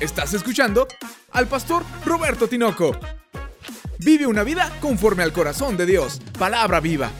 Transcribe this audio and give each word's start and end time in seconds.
Estás 0.00 0.32
escuchando 0.32 0.86
al 1.32 1.48
pastor 1.48 1.82
Roberto 2.04 2.46
Tinoco. 2.46 2.92
Vive 3.98 4.28
una 4.28 4.44
vida 4.44 4.72
conforme 4.80 5.24
al 5.24 5.32
corazón 5.32 5.76
de 5.76 5.86
Dios. 5.86 6.20
Palabra 6.38 6.78
viva. 6.78 7.10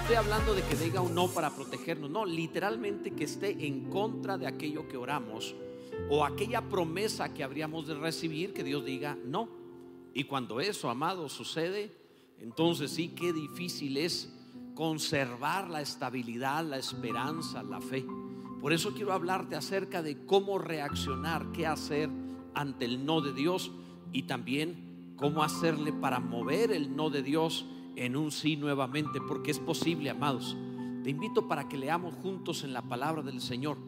Estoy 0.00 0.16
hablando 0.16 0.54
de 0.54 0.62
que 0.62 0.76
diga 0.76 1.02
un 1.02 1.14
no 1.14 1.28
para 1.28 1.50
protegernos. 1.50 2.08
No, 2.08 2.24
literalmente 2.24 3.10
que 3.10 3.24
esté 3.24 3.66
en 3.66 3.90
contra 3.90 4.38
de 4.38 4.46
aquello 4.46 4.88
que 4.88 4.96
oramos 4.96 5.54
o 6.08 6.24
aquella 6.24 6.62
promesa 6.62 7.34
que 7.34 7.44
habríamos 7.44 7.86
de 7.86 7.96
recibir, 7.96 8.54
que 8.54 8.64
Dios 8.64 8.82
diga 8.86 9.18
no. 9.26 9.50
Y 10.14 10.24
cuando 10.24 10.62
eso, 10.62 10.88
amado, 10.88 11.28
sucede, 11.28 11.92
entonces 12.40 12.92
sí, 12.92 13.08
qué 13.08 13.34
difícil 13.34 13.98
es 13.98 14.32
conservar 14.74 15.68
la 15.68 15.82
estabilidad, 15.82 16.64
la 16.64 16.78
esperanza, 16.78 17.62
la 17.62 17.82
fe. 17.82 18.06
Por 18.60 18.72
eso 18.72 18.92
quiero 18.92 19.12
hablarte 19.12 19.54
acerca 19.54 20.02
de 20.02 20.24
cómo 20.26 20.58
reaccionar, 20.58 21.52
qué 21.52 21.66
hacer 21.66 22.10
ante 22.54 22.84
el 22.84 23.04
no 23.04 23.20
de 23.20 23.32
Dios 23.32 23.70
y 24.12 24.24
también 24.24 25.14
cómo 25.16 25.42
hacerle 25.42 25.92
para 25.92 26.18
mover 26.18 26.72
el 26.72 26.96
no 26.96 27.10
de 27.10 27.22
Dios 27.22 27.66
en 27.94 28.16
un 28.16 28.30
sí 28.30 28.56
nuevamente, 28.56 29.20
porque 29.20 29.50
es 29.50 29.58
posible, 29.58 30.10
amados. 30.10 30.56
Te 31.04 31.10
invito 31.10 31.46
para 31.46 31.68
que 31.68 31.76
leamos 31.76 32.14
juntos 32.14 32.64
en 32.64 32.72
la 32.72 32.82
palabra 32.82 33.22
del 33.22 33.40
Señor, 33.40 33.78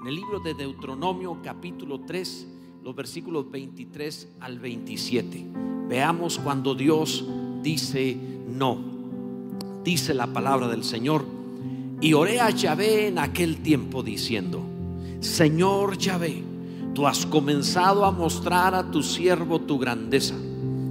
en 0.00 0.06
el 0.06 0.14
libro 0.14 0.40
de 0.40 0.54
Deuteronomio 0.54 1.40
capítulo 1.42 2.00
3, 2.00 2.48
los 2.82 2.94
versículos 2.94 3.50
23 3.50 4.36
al 4.40 4.58
27. 4.58 5.46
Veamos 5.88 6.38
cuando 6.38 6.74
Dios 6.74 7.24
dice 7.62 8.16
no. 8.48 8.78
Dice 9.84 10.14
la 10.14 10.32
palabra 10.32 10.68
del 10.68 10.84
Señor 10.84 11.41
y 12.02 12.14
oré 12.14 12.40
a 12.40 12.50
Yahvé 12.50 13.06
en 13.06 13.18
aquel 13.20 13.58
tiempo 13.58 14.02
diciendo, 14.02 14.60
Señor 15.20 15.96
Yahvé, 15.96 16.42
tú 16.94 17.06
has 17.06 17.24
comenzado 17.24 18.04
a 18.04 18.10
mostrar 18.10 18.74
a 18.74 18.90
tu 18.90 19.04
siervo 19.04 19.60
tu 19.60 19.78
grandeza 19.78 20.34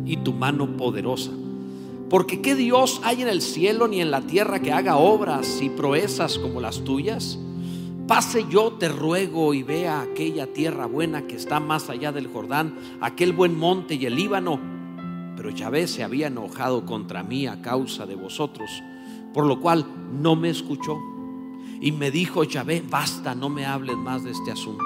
y 0.05 0.15
tu 0.15 0.31
mano 0.31 0.77
poderosa. 0.77 1.31
Porque 2.09 2.41
¿qué 2.41 2.55
Dios 2.55 3.01
hay 3.03 3.21
en 3.23 3.27
el 3.27 3.41
cielo 3.41 3.89
ni 3.89 3.99
en 3.99 4.09
la 4.09 4.21
tierra 4.21 4.61
que 4.61 4.71
haga 4.71 4.95
obras 4.95 5.61
y 5.61 5.69
proezas 5.69 6.39
como 6.39 6.61
las 6.61 6.81
tuyas? 6.85 7.37
Pase 8.07 8.45
yo, 8.49 8.71
te 8.79 8.87
ruego, 8.87 9.53
y 9.53 9.63
vea 9.63 10.01
aquella 10.01 10.47
tierra 10.47 10.85
buena 10.85 11.27
que 11.27 11.35
está 11.35 11.59
más 11.59 11.89
allá 11.89 12.13
del 12.13 12.27
Jordán, 12.27 12.73
aquel 13.01 13.33
buen 13.33 13.57
monte 13.57 13.95
y 13.95 14.05
el 14.05 14.15
Líbano. 14.15 14.61
Pero 15.35 15.49
Yahvé 15.49 15.87
se 15.87 16.03
había 16.03 16.27
enojado 16.27 16.85
contra 16.85 17.21
mí 17.21 17.47
a 17.47 17.61
causa 17.61 18.05
de 18.05 18.15
vosotros 18.15 18.81
por 19.33 19.45
lo 19.45 19.59
cual 19.59 19.85
no 20.11 20.35
me 20.35 20.49
escuchó. 20.49 20.99
Y 21.79 21.91
me 21.91 22.11
dijo, 22.11 22.43
Yahvé, 22.43 22.83
basta, 22.87 23.33
no 23.33 23.49
me 23.49 23.65
hables 23.65 23.97
más 23.97 24.23
de 24.23 24.31
este 24.31 24.51
asunto. 24.51 24.85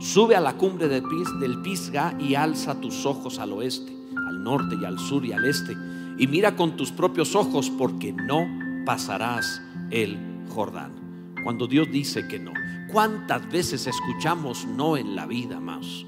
Sube 0.00 0.34
a 0.36 0.40
la 0.40 0.56
cumbre 0.56 0.88
del, 0.88 1.04
del 1.40 1.62
Pisga 1.62 2.16
y 2.18 2.34
alza 2.34 2.80
tus 2.80 3.06
ojos 3.06 3.38
al 3.38 3.52
oeste, 3.52 3.96
al 4.28 4.42
norte 4.42 4.76
y 4.80 4.84
al 4.84 4.98
sur 4.98 5.24
y 5.24 5.32
al 5.32 5.44
este. 5.44 5.76
Y 6.18 6.26
mira 6.26 6.56
con 6.56 6.76
tus 6.76 6.90
propios 6.90 7.34
ojos 7.34 7.70
porque 7.70 8.12
no 8.12 8.46
pasarás 8.84 9.62
el 9.90 10.18
Jordán. 10.48 11.34
Cuando 11.42 11.66
Dios 11.66 11.88
dice 11.90 12.26
que 12.28 12.38
no. 12.38 12.52
¿Cuántas 12.92 13.50
veces 13.50 13.86
escuchamos 13.86 14.66
no 14.66 14.96
en 14.96 15.16
la 15.16 15.26
vida 15.26 15.60
más? 15.60 16.04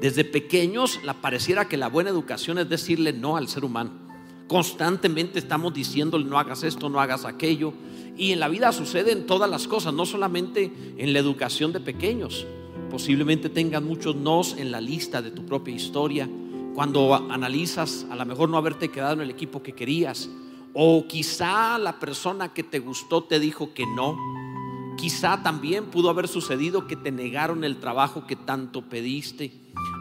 Desde 0.00 0.24
pequeños 0.24 1.00
la 1.04 1.14
pareciera 1.14 1.68
que 1.68 1.76
la 1.76 1.88
buena 1.88 2.10
educación 2.10 2.58
es 2.58 2.68
decirle 2.68 3.12
no 3.12 3.36
al 3.36 3.48
ser 3.48 3.64
humano. 3.64 4.07
Constantemente 4.48 5.38
estamos 5.38 5.74
diciéndole 5.74 6.24
no 6.24 6.38
hagas 6.38 6.62
esto, 6.62 6.88
no 6.88 7.00
hagas 7.00 7.26
aquello. 7.26 7.74
Y 8.16 8.32
en 8.32 8.40
la 8.40 8.48
vida 8.48 8.72
suceden 8.72 9.26
todas 9.26 9.48
las 9.48 9.68
cosas, 9.68 9.92
no 9.92 10.06
solamente 10.06 10.72
en 10.96 11.12
la 11.12 11.18
educación 11.18 11.72
de 11.72 11.80
pequeños. 11.80 12.46
Posiblemente 12.90 13.50
tengan 13.50 13.84
muchos 13.84 14.16
nos 14.16 14.56
en 14.56 14.72
la 14.72 14.80
lista 14.80 15.20
de 15.20 15.30
tu 15.30 15.44
propia 15.44 15.74
historia. 15.74 16.28
Cuando 16.74 17.14
analizas 17.14 18.06
a 18.10 18.16
lo 18.16 18.24
mejor 18.24 18.48
no 18.48 18.56
haberte 18.56 18.88
quedado 18.88 19.14
en 19.14 19.20
el 19.20 19.30
equipo 19.30 19.62
que 19.62 19.74
querías. 19.74 20.30
O 20.72 21.06
quizá 21.06 21.76
la 21.76 22.00
persona 22.00 22.54
que 22.54 22.62
te 22.62 22.78
gustó 22.78 23.24
te 23.24 23.38
dijo 23.38 23.74
que 23.74 23.84
no. 23.86 24.16
Quizá 24.96 25.42
también 25.42 25.86
pudo 25.86 26.08
haber 26.08 26.26
sucedido 26.26 26.86
que 26.86 26.96
te 26.96 27.12
negaron 27.12 27.64
el 27.64 27.76
trabajo 27.76 28.26
que 28.26 28.34
tanto 28.34 28.82
pediste. 28.82 29.52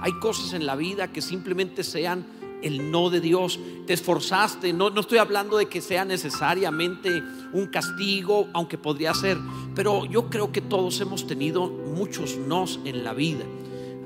Hay 0.02 0.14
cosas 0.14 0.54
en 0.54 0.66
la 0.66 0.78
vida 0.78 1.12
que 1.12 1.22
simplemente 1.22 1.84
sean 1.84 2.37
el 2.62 2.92
no 2.92 3.10
de 3.10 3.22
Dios. 3.22 3.60
Te 3.86 3.94
esforzaste. 3.94 4.74
No, 4.74 4.90
no 4.90 5.02
estoy 5.02 5.18
hablando 5.18 5.58
de 5.58 5.68
que 5.68 5.82
sea 5.82 6.06
necesariamente 6.06 7.22
un 7.54 7.68
castigo, 7.68 8.48
aunque 8.54 8.78
podría 8.78 9.14
ser. 9.14 9.38
Pero 9.76 10.06
yo 10.06 10.30
creo 10.30 10.52
que 10.52 10.62
todos 10.62 11.00
hemos 11.02 11.28
tenido 11.28 11.68
muchos 11.68 12.38
nos 12.38 12.80
en 12.86 13.04
la 13.04 13.14
vida. 13.14 13.46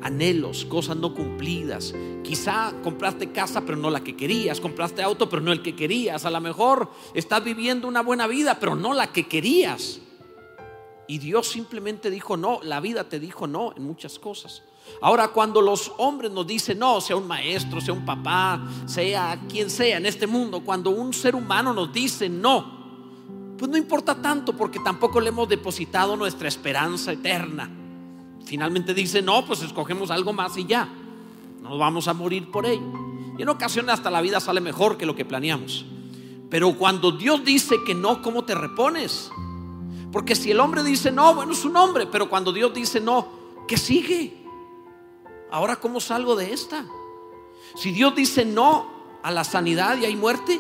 Anhelos, 0.02 0.66
cosas 0.66 0.98
no 0.98 1.14
cumplidas. 1.14 1.94
Quizá 2.24 2.74
compraste 2.84 3.32
casa, 3.32 3.62
pero 3.62 3.78
no 3.78 3.90
la 3.90 4.04
que 4.04 4.16
querías. 4.16 4.60
Compraste 4.60 5.02
auto, 5.04 5.30
pero 5.30 5.42
no 5.42 5.52
el 5.52 5.62
que 5.62 5.76
querías. 5.76 6.26
A 6.26 6.32
lo 6.32 6.42
mejor 6.42 6.90
estás 7.14 7.44
viviendo 7.44 7.88
una 7.88 8.02
buena 8.02 8.28
vida, 8.28 8.60
pero 8.60 8.76
no 8.76 8.94
la 8.94 9.12
que 9.12 9.28
querías. 9.28 10.00
Y 11.08 11.20
Dios 11.20 11.48
simplemente 11.48 12.10
dijo 12.10 12.38
no. 12.38 12.60
La 12.64 12.80
vida 12.80 13.10
te 13.10 13.20
dijo 13.20 13.46
no 13.48 13.74
en 13.76 13.84
muchas 13.84 14.18
cosas. 14.18 14.64
Ahora, 15.02 15.30
cuando 15.30 15.62
los 15.62 15.92
hombres 15.98 16.32
nos 16.32 16.46
dicen, 16.46 16.78
no, 16.80 17.02
sea 17.02 17.16
un 17.16 17.28
maestro, 17.28 17.82
sea 17.82 17.94
un 17.94 18.06
papá, 18.06 18.62
sea 18.86 19.40
quien 19.50 19.70
sea 19.70 19.98
en 19.98 20.06
este 20.06 20.28
mundo, 20.28 20.62
cuando 20.62 20.92
un 20.92 21.14
ser 21.14 21.36
humano 21.36 21.74
nos 21.74 21.92
dice 21.92 22.30
no, 22.30 22.82
pues 23.58 23.70
no 23.70 23.78
importa 23.78 24.22
tanto 24.22 24.56
porque 24.56 24.80
tampoco 24.80 25.20
le 25.20 25.30
hemos 25.30 25.48
depositado 25.50 26.16
nuestra 26.16 26.48
esperanza 26.48 27.12
eterna. 27.12 27.70
Finalmente 28.46 28.94
dice, 28.94 29.22
no, 29.22 29.46
pues 29.46 29.62
escogemos 29.62 30.12
algo 30.12 30.34
más 30.34 30.58
y 30.58 30.66
ya, 30.66 30.90
nos 31.62 31.80
vamos 31.80 32.08
a 32.08 32.14
morir 32.14 32.52
por 32.52 32.66
ello. 32.66 32.92
Y 33.38 33.42
en 33.42 33.50
ocasiones 33.50 33.94
hasta 33.94 34.12
la 34.12 34.22
vida 34.22 34.40
sale 34.40 34.62
mejor 34.62 34.98
que 34.98 35.06
lo 35.06 35.16
que 35.16 35.26
planeamos. 35.26 35.86
Pero 36.50 36.76
cuando 36.78 37.12
Dios 37.12 37.46
dice 37.46 37.78
que 37.86 37.96
no, 37.96 38.22
¿cómo 38.22 38.44
te 38.44 38.56
repones? 38.56 39.32
Porque 40.12 40.36
si 40.36 40.52
el 40.52 40.60
hombre 40.60 40.84
dice 40.84 41.12
no, 41.12 41.34
bueno, 41.34 41.54
es 41.54 41.64
un 41.64 41.78
hombre, 41.78 42.08
pero 42.08 42.30
cuando 42.30 42.52
Dios 42.52 42.74
dice 42.74 43.00
no, 43.00 43.28
¿qué 43.68 43.78
sigue? 43.78 44.41
Ahora 45.52 45.76
¿cómo 45.76 46.00
salgo 46.00 46.36
de 46.36 46.54
esta? 46.54 46.86
Si 47.76 47.92
Dios 47.92 48.16
dice 48.16 48.46
no 48.46 48.88
a 49.22 49.32
la 49.32 49.44
sanidad 49.44 49.98
y 49.98 50.06
hay 50.06 50.16
muerte, 50.16 50.60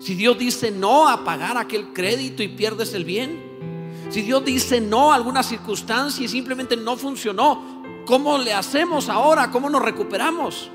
si 0.00 0.14
Dios 0.14 0.38
dice 0.38 0.70
no 0.70 1.08
a 1.08 1.24
pagar 1.24 1.56
aquel 1.56 1.92
crédito 1.92 2.42
y 2.42 2.48
pierdes 2.48 2.94
el 2.94 3.04
bien, 3.04 4.08
si 4.10 4.22
Dios 4.22 4.44
dice 4.44 4.80
no 4.80 5.12
a 5.12 5.14
alguna 5.14 5.42
circunstancia 5.42 6.24
y 6.24 6.28
simplemente 6.28 6.76
no 6.76 6.96
funcionó, 6.96 7.82
¿cómo 8.06 8.38
le 8.38 8.52
hacemos 8.52 9.08
ahora? 9.08 9.50
¿Cómo 9.50 9.70
nos 9.70 9.82
recuperamos? 9.82 10.70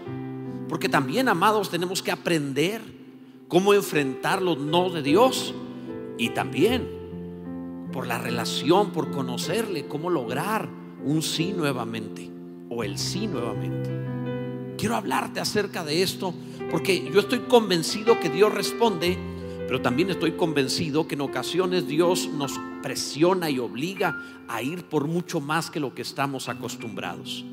Porque 0.68 0.88
también, 0.88 1.28
amados, 1.30 1.70
tenemos 1.70 2.02
que 2.02 2.12
aprender 2.12 2.82
cómo 3.48 3.74
enfrentar 3.74 4.42
los 4.42 4.60
no 4.60 4.90
de 4.90 5.02
Dios 5.02 5.54
y 6.18 6.30
también 6.30 7.88
por 7.92 8.06
la 8.06 8.20
relación, 8.20 8.92
por 8.92 9.10
conocerle, 9.12 9.88
cómo 9.88 10.12
lograr 10.12 10.70
un 11.04 11.24
sí 11.24 11.54
nuevamente 11.54 12.39
o 12.70 12.84
el 12.84 12.98
sí 12.98 13.28
nuevamente. 13.28 13.90
Quiero 14.78 14.96
hablarte 14.96 15.40
acerca 15.40 15.84
de 15.84 16.02
esto 16.04 16.34
porque 16.72 17.10
yo 17.12 17.20
estoy 17.20 17.40
convencido 17.40 18.20
que 18.20 18.30
Dios 18.30 18.54
responde, 18.54 19.18
pero 19.68 19.82
también 19.82 20.10
estoy 20.10 20.34
convencido 20.34 21.08
que 21.08 21.16
en 21.16 21.22
ocasiones 21.22 21.88
Dios 21.88 22.30
nos 22.30 22.54
presiona 22.82 23.50
y 23.50 23.60
obliga 23.60 24.16
a 24.48 24.62
ir 24.62 24.84
por 24.84 25.08
mucho 25.08 25.42
más 25.42 25.70
que 25.70 25.80
lo 25.80 25.94
que 25.94 26.02
estamos 26.02 26.48
acostumbrados. 26.48 27.44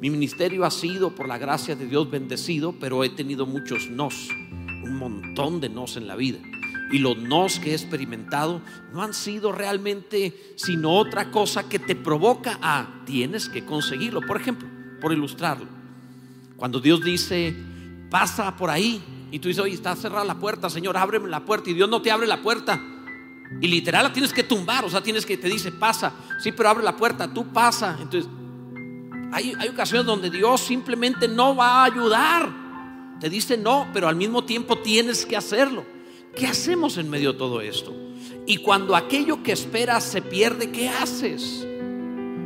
Mi 0.00 0.10
ministerio 0.10 0.64
ha 0.64 0.70
sido, 0.70 1.14
por 1.14 1.26
la 1.26 1.38
gracia 1.38 1.74
de 1.74 1.86
Dios, 1.86 2.10
bendecido, 2.10 2.74
pero 2.78 3.02
he 3.02 3.08
tenido 3.08 3.46
muchos 3.46 3.88
nos, 3.90 4.28
un 4.84 4.96
montón 4.96 5.60
de 5.60 5.68
nos 5.68 5.96
en 5.96 6.06
la 6.06 6.14
vida 6.14 6.38
y 6.90 6.98
los 6.98 7.18
nos 7.18 7.58
que 7.58 7.72
he 7.72 7.74
experimentado 7.74 8.62
no 8.92 9.02
han 9.02 9.14
sido 9.14 9.52
realmente 9.52 10.54
sino 10.56 10.92
otra 10.92 11.30
cosa 11.30 11.68
que 11.68 11.78
te 11.78 11.94
provoca 11.94 12.58
a 12.62 13.02
tienes 13.04 13.48
que 13.48 13.64
conseguirlo. 13.64 14.20
Por 14.22 14.40
ejemplo, 14.40 14.68
por 15.00 15.12
ilustrarlo, 15.12 15.66
cuando 16.56 16.80
Dios 16.80 17.02
dice, 17.04 17.54
pasa 18.10 18.56
por 18.56 18.70
ahí, 18.70 19.02
y 19.30 19.38
tú 19.38 19.48
dices, 19.48 19.62
oye, 19.62 19.74
está 19.74 19.94
cerrada 19.94 20.24
la 20.24 20.38
puerta, 20.38 20.70
Señor, 20.70 20.96
ábreme 20.96 21.28
la 21.28 21.44
puerta, 21.44 21.70
y 21.70 21.74
Dios 21.74 21.88
no 21.88 22.00
te 22.00 22.10
abre 22.10 22.26
la 22.26 22.40
puerta. 22.42 22.80
Y 23.60 23.66
literal 23.66 24.04
la 24.04 24.12
tienes 24.12 24.32
que 24.32 24.42
tumbar, 24.42 24.84
o 24.84 24.90
sea, 24.90 25.02
tienes 25.02 25.24
que, 25.24 25.36
te 25.36 25.48
dice, 25.48 25.72
pasa, 25.72 26.12
sí, 26.40 26.52
pero 26.52 26.70
abre 26.70 26.84
la 26.84 26.96
puerta, 26.96 27.32
tú 27.32 27.52
pasa. 27.52 27.96
Entonces, 28.00 28.30
hay, 29.32 29.52
hay 29.58 29.68
ocasiones 29.68 30.06
donde 30.06 30.30
Dios 30.30 30.60
simplemente 30.62 31.28
no 31.28 31.54
va 31.54 31.82
a 31.82 31.84
ayudar. 31.84 32.50
Te 33.20 33.28
dice 33.28 33.56
no, 33.56 33.88
pero 33.92 34.08
al 34.08 34.16
mismo 34.16 34.44
tiempo 34.44 34.78
tienes 34.78 35.26
que 35.26 35.36
hacerlo. 35.36 35.84
¿Qué 36.34 36.46
hacemos 36.46 36.98
en 36.98 37.10
medio 37.10 37.32
de 37.32 37.38
todo 37.38 37.60
esto? 37.60 37.92
Y 38.46 38.58
cuando 38.58 38.96
aquello 38.96 39.42
que 39.42 39.52
esperas 39.52 40.04
se 40.04 40.22
pierde, 40.22 40.70
¿qué 40.70 40.88
haces? 40.88 41.66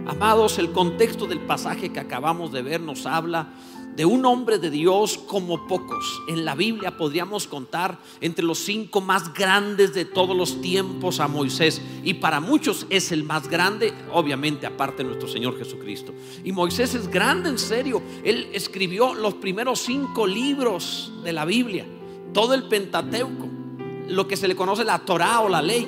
Amados, 0.06 0.58
el 0.58 0.72
contexto 0.72 1.26
del 1.26 1.40
pasaje 1.40 1.92
que 1.92 2.00
acabamos 2.00 2.50
de 2.50 2.62
ver 2.62 2.80
nos 2.80 3.06
habla 3.06 3.52
de 3.94 4.04
un 4.04 4.24
hombre 4.24 4.58
de 4.58 4.70
Dios 4.70 5.18
como 5.18 5.66
pocos. 5.66 6.22
En 6.26 6.44
la 6.44 6.54
Biblia 6.54 6.96
podríamos 6.96 7.46
contar 7.46 7.98
entre 8.20 8.44
los 8.44 8.58
cinco 8.58 9.00
más 9.00 9.32
grandes 9.32 9.94
de 9.94 10.04
todos 10.04 10.36
los 10.36 10.60
tiempos 10.60 11.20
a 11.20 11.28
Moisés. 11.28 11.80
Y 12.02 12.14
para 12.14 12.40
muchos 12.40 12.86
es 12.90 13.12
el 13.12 13.22
más 13.22 13.48
grande, 13.48 13.92
obviamente 14.12 14.66
aparte 14.66 15.02
de 15.02 15.10
nuestro 15.10 15.28
Señor 15.28 15.58
Jesucristo. 15.58 16.12
Y 16.42 16.52
Moisés 16.52 16.94
es 16.94 17.08
grande 17.08 17.50
en 17.50 17.58
serio. 17.58 18.02
Él 18.24 18.48
escribió 18.52 19.14
los 19.14 19.34
primeros 19.34 19.80
cinco 19.80 20.26
libros 20.26 21.12
de 21.22 21.32
la 21.32 21.44
Biblia. 21.44 21.86
Todo 22.32 22.54
el 22.54 22.64
Pentateuco. 22.64 23.61
Lo 24.08 24.26
que 24.28 24.36
se 24.36 24.48
le 24.48 24.56
conoce 24.56 24.84
la 24.84 24.98
Torah 24.98 25.40
o 25.40 25.48
la 25.48 25.62
ley. 25.62 25.86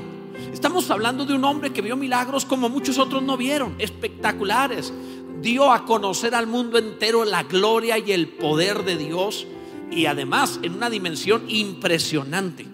Estamos 0.52 0.90
hablando 0.90 1.25
de 1.25 1.34
un 1.34 1.44
hombre 1.44 1.72
que 1.72 1.82
vio 1.82 1.96
milagros 1.96 2.44
como 2.44 2.69
muchos 2.69 2.99
otros 2.99 3.22
no 3.22 3.37
vieron, 3.37 3.75
espectaculares 3.78 4.93
dio 5.44 5.70
a 5.70 5.84
conocer 5.84 6.34
al 6.34 6.46
mundo 6.46 6.78
entero 6.78 7.25
la 7.25 7.43
gloria 7.43 7.99
y 7.99 8.12
el 8.12 8.28
poder 8.28 8.82
de 8.82 8.96
Dios 8.96 9.46
y 9.90 10.06
además 10.06 10.58
en 10.62 10.75
una 10.75 10.88
dimensión 10.88 11.44
impresionante, 11.49 12.66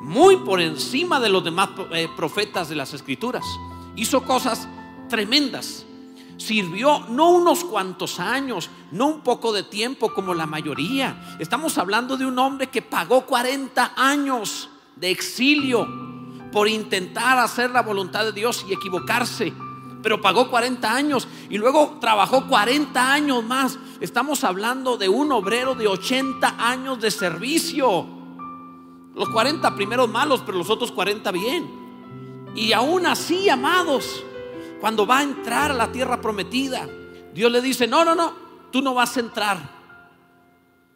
muy 0.00 0.38
por 0.38 0.62
encima 0.62 1.20
de 1.20 1.28
los 1.28 1.44
demás 1.44 1.68
eh, 1.92 2.08
profetas 2.16 2.70
de 2.70 2.74
las 2.74 2.94
escrituras. 2.94 3.44
Hizo 3.96 4.22
cosas 4.24 4.66
tremendas. 5.08 5.84
Sirvió 6.38 7.06
no 7.08 7.30
unos 7.30 7.64
cuantos 7.64 8.18
años, 8.18 8.68
no 8.92 9.06
un 9.06 9.20
poco 9.20 9.52
de 9.52 9.62
tiempo 9.62 10.12
como 10.12 10.34
la 10.34 10.46
mayoría. 10.46 11.36
Estamos 11.38 11.78
hablando 11.78 12.16
de 12.16 12.26
un 12.26 12.38
hombre 12.38 12.66
que 12.68 12.82
pagó 12.82 13.26
40 13.26 13.92
años 13.96 14.68
de 14.96 15.10
exilio 15.10 15.86
por 16.52 16.68
intentar 16.68 17.38
hacer 17.38 17.70
la 17.70 17.82
voluntad 17.82 18.24
de 18.24 18.32
Dios 18.32 18.64
y 18.68 18.72
equivocarse 18.72 19.52
pero 20.06 20.20
pagó 20.20 20.48
40 20.48 20.94
años 20.94 21.26
y 21.50 21.58
luego 21.58 21.98
trabajó 22.00 22.46
40 22.46 23.12
años 23.12 23.42
más. 23.42 23.76
Estamos 24.00 24.44
hablando 24.44 24.96
de 24.96 25.08
un 25.08 25.32
obrero 25.32 25.74
de 25.74 25.88
80 25.88 26.54
años 26.58 27.00
de 27.00 27.10
servicio. 27.10 28.06
Los 29.16 29.28
40 29.30 29.74
primeros 29.74 30.08
malos, 30.08 30.44
pero 30.46 30.58
los 30.58 30.70
otros 30.70 30.92
40 30.92 31.32
bien. 31.32 32.52
Y 32.54 32.72
aún 32.72 33.04
así, 33.04 33.48
amados, 33.48 34.22
cuando 34.80 35.08
va 35.08 35.18
a 35.18 35.22
entrar 35.24 35.72
a 35.72 35.74
la 35.74 35.90
tierra 35.90 36.20
prometida, 36.20 36.88
Dios 37.34 37.50
le 37.50 37.60
dice, 37.60 37.88
no, 37.88 38.04
no, 38.04 38.14
no, 38.14 38.32
tú 38.70 38.82
no 38.82 38.94
vas 38.94 39.16
a 39.16 39.20
entrar. 39.20 39.58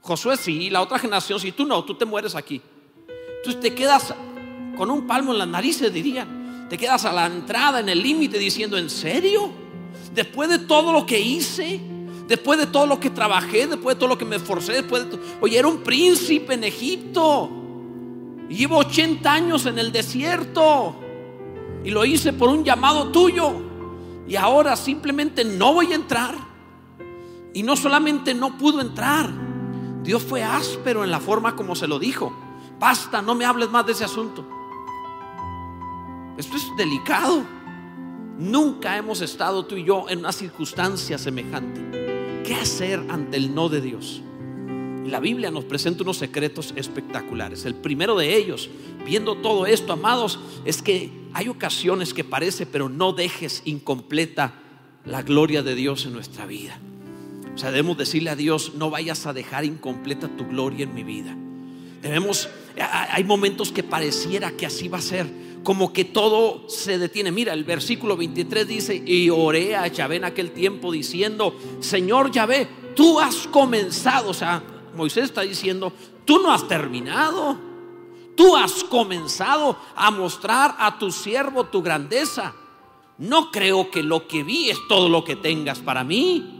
Josué 0.02 0.36
sí, 0.36 0.70
la 0.70 0.82
otra 0.82 1.00
generación 1.00 1.40
sí, 1.40 1.50
tú 1.50 1.66
no, 1.66 1.84
tú 1.84 1.96
te 1.96 2.04
mueres 2.04 2.36
aquí. 2.36 2.62
Entonces 3.40 3.60
te 3.60 3.74
quedas 3.74 4.14
con 4.76 4.90
un 4.90 5.06
palmo 5.06 5.32
en 5.32 5.38
las 5.38 5.48
narices, 5.48 5.92
dirían. 5.92 6.66
Te 6.68 6.76
quedas 6.76 7.04
a 7.04 7.12
la 7.12 7.26
entrada, 7.26 7.80
en 7.80 7.88
el 7.88 8.02
límite, 8.02 8.38
diciendo, 8.38 8.76
¿en 8.76 8.90
serio? 8.90 9.50
Después 10.14 10.48
de 10.50 10.58
todo 10.58 10.92
lo 10.92 11.06
que 11.06 11.18
hice, 11.18 11.80
después 12.28 12.58
de 12.58 12.66
todo 12.66 12.86
lo 12.86 13.00
que 13.00 13.10
trabajé, 13.10 13.66
después 13.66 13.96
de 13.96 13.98
todo 13.98 14.10
lo 14.10 14.18
que 14.18 14.24
me 14.24 14.36
esforcé, 14.36 14.74
después 14.74 15.10
de 15.10 15.18
Oye, 15.40 15.58
era 15.58 15.66
un 15.66 15.78
príncipe 15.78 16.54
en 16.54 16.64
Egipto. 16.64 17.50
Y 18.48 18.56
llevo 18.56 18.76
80 18.78 19.32
años 19.32 19.66
en 19.66 19.78
el 19.78 19.90
desierto. 19.90 20.96
Y 21.82 21.90
lo 21.90 22.04
hice 22.04 22.32
por 22.32 22.50
un 22.50 22.62
llamado 22.62 23.08
tuyo. 23.10 23.52
Y 24.28 24.36
ahora 24.36 24.76
simplemente 24.76 25.44
no 25.44 25.72
voy 25.72 25.92
a 25.92 25.94
entrar. 25.94 26.34
Y 27.54 27.62
no 27.62 27.74
solamente 27.74 28.34
no 28.34 28.58
pudo 28.58 28.80
entrar. 28.80 29.30
Dios 30.02 30.22
fue 30.22 30.42
áspero 30.42 31.04
en 31.04 31.10
la 31.10 31.20
forma 31.20 31.56
como 31.56 31.74
se 31.74 31.88
lo 31.88 31.98
dijo. 31.98 32.32
Basta, 32.80 33.20
no 33.20 33.34
me 33.34 33.44
hables 33.44 33.68
más 33.68 33.84
de 33.84 33.92
ese 33.92 34.04
asunto. 34.04 34.42
Esto 36.38 36.56
es 36.56 36.64
delicado. 36.78 37.44
Nunca 38.38 38.96
hemos 38.96 39.20
estado 39.20 39.66
tú 39.66 39.76
y 39.76 39.84
yo 39.84 40.06
en 40.08 40.20
una 40.20 40.32
circunstancia 40.32 41.18
semejante. 41.18 42.42
¿Qué 42.42 42.54
hacer 42.54 43.04
ante 43.10 43.36
el 43.36 43.54
no 43.54 43.68
de 43.68 43.82
Dios? 43.82 44.22
La 45.04 45.20
Biblia 45.20 45.50
nos 45.50 45.66
presenta 45.66 46.04
unos 46.04 46.16
secretos 46.16 46.72
espectaculares. 46.74 47.66
El 47.66 47.74
primero 47.74 48.16
de 48.16 48.34
ellos, 48.34 48.70
viendo 49.04 49.34
todo 49.34 49.66
esto, 49.66 49.92
amados, 49.92 50.38
es 50.64 50.80
que 50.80 51.12
hay 51.34 51.48
ocasiones 51.48 52.14
que 52.14 52.24
parece, 52.24 52.64
pero 52.64 52.88
no 52.88 53.12
dejes 53.12 53.60
incompleta 53.66 54.54
la 55.04 55.20
gloria 55.20 55.62
de 55.62 55.74
Dios 55.74 56.06
en 56.06 56.14
nuestra 56.14 56.46
vida. 56.46 56.78
O 57.54 57.58
sea, 57.58 57.70
debemos 57.72 57.98
decirle 57.98 58.30
a 58.30 58.36
Dios, 58.36 58.72
no 58.74 58.88
vayas 58.88 59.26
a 59.26 59.34
dejar 59.34 59.66
incompleta 59.66 60.28
tu 60.28 60.46
gloria 60.46 60.84
en 60.84 60.94
mi 60.94 61.04
vida. 61.04 61.36
Debemos, 62.02 62.48
hay 62.78 63.24
momentos 63.24 63.72
que 63.72 63.82
pareciera 63.82 64.52
que 64.52 64.66
así 64.66 64.88
va 64.88 64.98
a 64.98 65.02
ser 65.02 65.26
como 65.62 65.92
que 65.92 66.04
todo 66.04 66.68
se 66.68 66.98
detiene. 66.98 67.30
Mira, 67.32 67.52
el 67.52 67.64
versículo 67.64 68.16
23 68.16 68.66
dice, 68.66 69.02
y 69.04 69.28
oré 69.30 69.76
a 69.76 69.86
Yahvé 69.86 70.16
en 70.16 70.24
aquel 70.24 70.52
tiempo 70.52 70.90
diciendo, 70.90 71.54
Señor 71.80 72.30
Yahvé, 72.30 72.68
tú 72.94 73.20
has 73.20 73.46
comenzado, 73.48 74.30
o 74.30 74.34
sea, 74.34 74.62
Moisés 74.96 75.24
está 75.24 75.42
diciendo, 75.42 75.92
tú 76.24 76.40
no 76.40 76.52
has 76.52 76.66
terminado, 76.66 77.58
tú 78.34 78.56
has 78.56 78.84
comenzado 78.84 79.78
a 79.94 80.10
mostrar 80.10 80.76
a 80.78 80.98
tu 80.98 81.10
siervo 81.12 81.64
tu 81.64 81.82
grandeza. 81.82 82.54
No 83.18 83.50
creo 83.50 83.90
que 83.90 84.02
lo 84.02 84.26
que 84.26 84.42
vi 84.42 84.70
es 84.70 84.78
todo 84.88 85.10
lo 85.10 85.24
que 85.24 85.36
tengas 85.36 85.78
para 85.80 86.04
mí. 86.04 86.56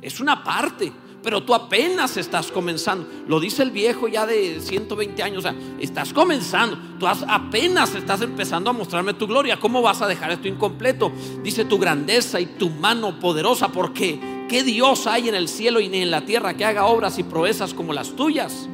Es 0.00 0.18
una 0.20 0.42
parte 0.42 0.90
pero 1.22 1.42
tú 1.42 1.54
apenas 1.54 2.16
estás 2.16 2.50
comenzando. 2.50 3.06
Lo 3.26 3.40
dice 3.40 3.62
el 3.62 3.70
viejo 3.70 4.08
ya 4.08 4.26
de 4.26 4.60
120 4.60 5.22
años, 5.22 5.38
o 5.38 5.42
sea, 5.42 5.54
estás 5.80 6.12
comenzando, 6.12 6.78
tú 6.98 7.06
apenas 7.06 7.94
estás 7.94 8.22
empezando 8.22 8.70
a 8.70 8.72
mostrarme 8.72 9.14
tu 9.14 9.26
gloria. 9.26 9.58
¿Cómo 9.58 9.82
vas 9.82 10.00
a 10.02 10.06
dejar 10.06 10.30
esto 10.30 10.48
incompleto? 10.48 11.12
Dice 11.42 11.64
tu 11.64 11.78
grandeza 11.78 12.40
y 12.40 12.46
tu 12.46 12.70
mano 12.70 13.18
poderosa, 13.18 13.68
porque 13.68 14.46
¿qué 14.48 14.62
Dios 14.62 15.06
hay 15.06 15.28
en 15.28 15.34
el 15.34 15.48
cielo 15.48 15.80
y 15.80 15.88
ni 15.88 16.02
en 16.02 16.10
la 16.10 16.24
tierra 16.24 16.54
que 16.54 16.64
haga 16.64 16.86
obras 16.86 17.18
y 17.18 17.24
proezas 17.24 17.74
como 17.74 17.92
las 17.92 18.14
tuyas? 18.14 18.68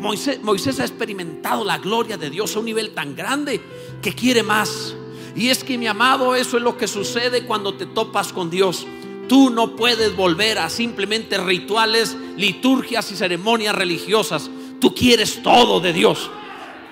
Moisés 0.00 0.80
ha 0.80 0.84
experimentado 0.84 1.64
la 1.64 1.78
gloria 1.78 2.16
de 2.16 2.30
Dios 2.30 2.56
a 2.56 2.60
un 2.60 2.64
nivel 2.64 2.94
tan 2.94 3.14
grande 3.14 3.60
que 4.00 4.14
quiere 4.14 4.42
más. 4.42 4.94
Y 5.36 5.48
es 5.48 5.62
que 5.62 5.78
mi 5.78 5.86
amado, 5.86 6.34
eso 6.34 6.56
es 6.56 6.62
lo 6.62 6.76
que 6.76 6.88
sucede 6.88 7.44
cuando 7.44 7.74
te 7.74 7.86
topas 7.86 8.32
con 8.32 8.50
Dios. 8.50 8.86
Tú 9.30 9.48
no 9.48 9.76
puedes 9.76 10.16
volver 10.16 10.58
a 10.58 10.68
simplemente 10.68 11.38
rituales, 11.38 12.16
liturgias 12.36 13.12
y 13.12 13.16
ceremonias 13.16 13.76
religiosas. 13.76 14.50
Tú 14.80 14.92
quieres 14.92 15.40
todo 15.40 15.78
de 15.78 15.92
Dios. 15.92 16.28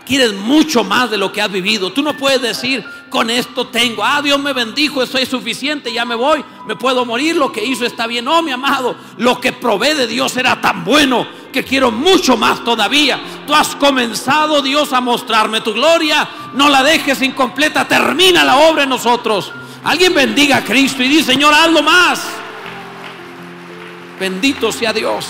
Quieres 0.07 0.35
mucho 0.35 0.85
más 0.85 1.11
de 1.11 1.19
lo 1.19 1.33
que 1.33 1.43
has 1.43 1.51
vivido. 1.51 1.93
Tú 1.93 2.01
no 2.01 2.17
puedes 2.17 2.41
decir, 2.41 2.85
con 3.11 3.29
esto 3.29 3.67
tengo, 3.67 4.05
ah, 4.05 4.23
Dios 4.23 4.39
me 4.39 4.53
bendijo, 4.53 5.03
estoy 5.03 5.27
suficiente, 5.27 5.93
ya 5.93 6.05
me 6.05 6.15
voy, 6.15 6.45
me 6.65 6.77
puedo 6.77 7.05
morir, 7.05 7.35
lo 7.35 7.51
que 7.51 7.65
hizo 7.65 7.85
está 7.85 8.07
bien. 8.07 8.25
No, 8.25 8.41
mi 8.41 8.53
amado, 8.53 8.95
lo 9.17 9.41
que 9.41 9.53
probé 9.53 9.97
de 9.97 10.07
Dios 10.07 10.37
era 10.37 10.61
tan 10.61 10.85
bueno 10.85 11.27
que 11.53 11.65
quiero 11.65 11.91
mucho 11.91 12.37
más 12.37 12.63
todavía. 12.63 13.21
Tú 13.49 13.53
has 13.53 13.75
comenzado, 13.75 14.63
Dios, 14.63 14.93
a 14.93 15.01
mostrarme 15.01 15.61
tu 15.61 15.73
gloria. 15.73 16.29
No 16.55 16.69
la 16.69 16.85
dejes 16.85 17.21
incompleta, 17.21 17.89
termina 17.89 18.45
la 18.45 18.59
obra 18.59 18.85
en 18.85 18.91
nosotros. 18.91 19.53
Alguien 19.85 20.15
bendiga 20.15 20.59
a 20.59 20.65
Cristo 20.65 21.03
y 21.03 21.09
dice, 21.09 21.33
Señor, 21.33 21.55
hazlo 21.55 21.83
más. 21.83 22.27
Bendito 24.19 24.73
sea 24.73 24.93
Dios. 24.93 25.27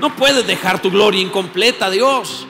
No 0.00 0.14
puedes 0.14 0.46
dejar 0.46 0.80
tu 0.80 0.90
gloria 0.90 1.20
incompleta, 1.20 1.90
Dios. 1.90 2.46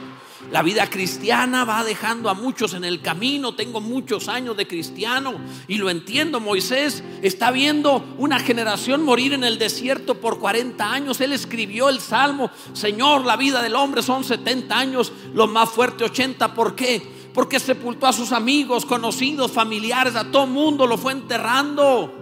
La 0.50 0.62
vida 0.62 0.88
cristiana 0.88 1.64
va 1.64 1.84
dejando 1.84 2.30
a 2.30 2.34
muchos 2.34 2.72
en 2.72 2.84
el 2.84 3.02
camino. 3.02 3.54
Tengo 3.54 3.80
muchos 3.82 4.28
años 4.28 4.56
de 4.56 4.66
cristiano 4.66 5.34
y 5.66 5.76
lo 5.76 5.90
entiendo. 5.90 6.40
Moisés 6.40 7.02
está 7.22 7.50
viendo 7.50 8.04
una 8.16 8.38
generación 8.38 9.02
morir 9.02 9.34
en 9.34 9.44
el 9.44 9.58
desierto 9.58 10.14
por 10.20 10.38
40 10.38 10.90
años. 10.90 11.20
Él 11.20 11.32
escribió 11.32 11.90
el 11.90 12.00
salmo, 12.00 12.50
Señor, 12.72 13.26
la 13.26 13.36
vida 13.36 13.62
del 13.62 13.74
hombre 13.74 14.02
son 14.02 14.24
70 14.24 14.78
años, 14.78 15.12
lo 15.34 15.48
más 15.48 15.68
fuerte 15.68 16.04
80. 16.04 16.54
¿Por 16.54 16.74
qué? 16.74 17.27
Porque 17.38 17.60
sepultó 17.60 18.08
a 18.08 18.12
sus 18.12 18.32
amigos, 18.32 18.84
conocidos, 18.84 19.52
familiares, 19.52 20.16
a 20.16 20.28
todo 20.28 20.44
mundo 20.48 20.88
lo 20.88 20.98
fue 20.98 21.12
enterrando, 21.12 22.12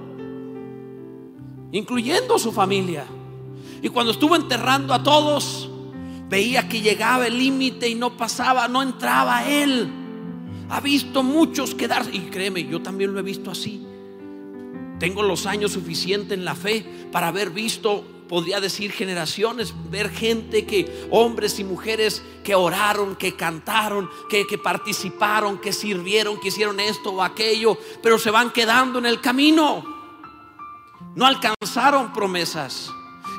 incluyendo 1.73 2.35
a 2.35 2.39
su 2.39 2.53
familia. 2.53 3.07
Y 3.81 3.89
cuando 3.89 4.13
estuvo 4.13 4.37
enterrando 4.37 4.93
a 4.93 5.03
todos, 5.03 5.71
veía 6.29 6.69
que 6.69 6.83
llegaba 6.83 7.27
el 7.27 7.39
límite 7.39 7.89
y 7.89 7.95
no 7.95 8.15
pasaba, 8.15 8.69
no 8.69 8.83
entraba 8.83 9.49
él. 9.49 9.91
Ha 10.69 10.83
visto 10.83 11.23
muchos 11.23 11.75
quedarse, 11.75 12.15
y 12.15 12.21
créeme, 12.29 12.67
yo 12.67 12.83
también 12.83 13.15
lo 13.15 13.19
he 13.19 13.23
visto 13.23 13.51
así. 13.51 13.87
Tengo 14.99 15.23
los 15.23 15.47
años 15.47 15.73
suficientes 15.73 16.37
en 16.37 16.45
la 16.45 16.55
fe 16.55 16.85
para 17.11 17.29
haber 17.29 17.49
visto 17.49 18.05
podría 18.29 18.61
decir 18.61 18.93
generaciones, 18.93 19.75
ver 19.91 20.11
gente 20.11 20.67
que, 20.67 21.09
hombres 21.11 21.59
y 21.59 21.65
mujeres 21.65 22.23
que 22.45 22.55
oraron, 22.55 23.17
que 23.17 23.37
cantaron, 23.37 24.11
que, 24.29 24.47
que 24.47 24.59
participaron, 24.59 25.59
que 25.59 25.73
sirvieron, 25.73 26.41
que 26.41 26.49
hicieron 26.49 26.81
esto 26.81 27.11
o 27.11 27.23
aquello, 27.23 27.79
pero 28.03 28.19
se 28.19 28.31
van 28.31 28.51
quedando 28.51 28.99
en 28.99 29.07
el 29.07 29.21
camino. 29.21 29.85
No 31.15 31.27
alcanzaron 31.27 32.13
promesas 32.13 32.91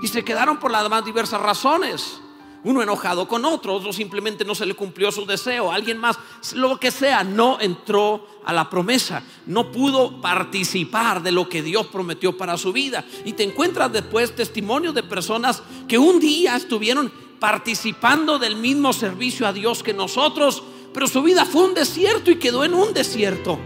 y 0.01 0.08
se 0.08 0.24
quedaron 0.24 0.58
por 0.58 0.72
las 0.72 0.89
más 0.89 1.06
diversas 1.06 1.41
razones. 1.41 2.20
Uno 2.68 2.84
enojado 2.84 3.30
con 3.30 3.46
otro, 3.46 3.74
otro 3.74 3.94
simplemente 3.94 4.44
no 4.44 4.54
se 4.54 4.66
le 4.66 4.74
cumplió 4.74 5.10
su 5.10 5.26
deseo, 5.26 5.72
alguien 5.72 5.98
más, 5.98 6.20
lo 6.54 6.78
que 6.78 6.92
sea, 6.92 7.24
no 7.24 7.60
entró 7.62 8.28
a 8.44 8.52
la 8.52 8.70
promesa, 8.70 9.24
no 9.46 9.72
pudo 9.72 10.20
participar 10.20 11.24
de 11.24 11.32
lo 11.32 11.48
que 11.48 11.64
Dios 11.64 11.88
prometió 11.88 12.36
para 12.36 12.58
su 12.58 12.74
vida. 12.74 13.06
Y 13.24 13.34
te 13.34 13.44
encuentras 13.44 13.94
después 13.94 14.36
testimonios 14.36 14.94
de 14.94 15.04
personas 15.04 15.64
que 15.88 15.98
un 15.98 16.20
día 16.20 16.58
estuvieron 16.58 17.10
participando 17.40 18.38
del 18.38 18.58
mismo 18.58 18.92
servicio 18.92 19.48
a 19.48 19.54
Dios 19.54 19.82
que 19.82 19.94
nosotros, 19.94 20.62
pero 20.94 21.08
su 21.08 21.24
vida 21.24 21.46
fue 21.46 21.64
un 21.64 21.74
desierto 21.74 22.32
y 22.32 22.36
quedó 22.36 22.66
en 22.66 22.74
un 22.74 22.94
desierto. 22.94 23.58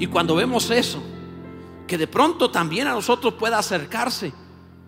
Y 0.00 0.08
cuando 0.08 0.34
vemos 0.34 0.70
eso, 0.70 1.00
que 1.86 1.96
de 1.96 2.08
pronto 2.08 2.50
también 2.50 2.88
a 2.88 2.94
nosotros 2.94 3.34
pueda 3.34 3.58
acercarse 3.58 4.32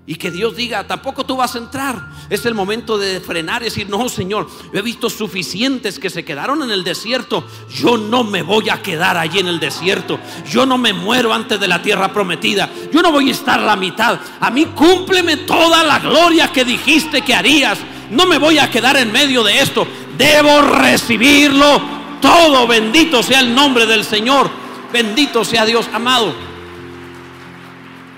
y 0.07 0.17
que 0.17 0.31
Dios 0.31 0.55
diga, 0.55 0.87
tampoco 0.87 1.25
tú 1.25 1.37
vas 1.37 1.55
a 1.55 1.59
entrar. 1.59 2.09
Es 2.29 2.45
el 2.45 2.55
momento 2.55 2.99
de 2.99 3.21
frenar 3.21 3.63
y 3.63 3.67
decir, 3.67 3.89
no, 3.89 4.07
Señor, 4.11 4.47
he 4.75 4.83
visto 4.83 5.09
suficientes 5.09 5.99
que 5.99 6.11
se 6.11 6.25
quedaron 6.25 6.63
en 6.63 6.71
el 6.71 6.85
desierto. 6.85 7.47
Yo 7.71 7.97
no 7.97 8.23
me 8.23 8.43
voy 8.43 8.69
a 8.69 8.83
quedar 8.83 9.17
allí 9.17 9.39
en 9.39 9.49
el 9.49 9.59
desierto. 9.59 10.19
Yo 10.51 10.67
no 10.67 10.77
me 10.77 10.93
muero 10.93 11.33
antes 11.33 11.59
de 11.59 11.69
la 11.69 11.81
tierra 11.81 12.13
prometida. 12.13 12.69
Yo 12.93 13.01
no 13.01 13.13
voy 13.13 13.31
a 13.31 13.33
estar 13.33 13.61
a 13.61 13.65
la 13.65 13.77
mitad. 13.77 14.21
A 14.41 14.51
mí 14.51 14.67
cúmpleme 14.67 15.39
toda 15.39 15.83
la 15.83 15.99
gloria 15.99 16.53
que 16.53 16.67
dijiste 16.67 17.23
que 17.23 17.35
harías. 17.35 17.79
No 18.11 18.27
me 18.27 18.37
voy 18.37 18.59
a 18.59 18.71
quedar 18.71 18.99
en 18.99 19.11
medio 19.11 19.43
de 19.43 19.59
esto. 19.59 19.87
Debo 20.19 20.61
recibirlo 20.61 21.81
todo. 22.21 22.67
Bendito 22.67 23.23
sea 23.23 23.41
el 23.41 23.55
nombre 23.55 23.87
del 23.87 24.05
Señor. 24.05 24.51
Bendito 24.93 25.47
sea 25.47 25.65
Dios 25.65 25.89
amado. 25.95 26.54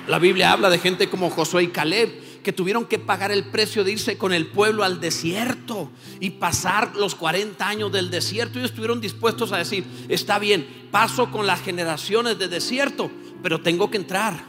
La 0.08 0.18
Biblia 0.20 0.52
habla 0.52 0.70
de 0.70 0.78
gente 0.78 1.08
como 1.08 1.30
Josué 1.30 1.64
y 1.64 1.68
Caleb 1.68 2.26
que 2.46 2.52
tuvieron 2.52 2.84
que 2.84 3.00
pagar 3.00 3.32
el 3.32 3.46
precio 3.46 3.82
de 3.82 3.90
irse 3.90 4.16
con 4.16 4.32
el 4.32 4.46
pueblo 4.46 4.84
al 4.84 5.00
desierto 5.00 5.90
y 6.20 6.30
pasar 6.30 6.94
los 6.94 7.16
40 7.16 7.68
años 7.68 7.90
del 7.90 8.08
desierto. 8.08 8.60
Ellos 8.60 8.70
estuvieron 8.70 9.00
dispuestos 9.00 9.50
a 9.50 9.56
decir, 9.56 9.84
está 10.08 10.38
bien, 10.38 10.88
paso 10.92 11.32
con 11.32 11.44
las 11.44 11.60
generaciones 11.60 12.38
de 12.38 12.46
desierto, 12.46 13.10
pero 13.42 13.60
tengo 13.60 13.90
que 13.90 13.96
entrar. 13.96 14.44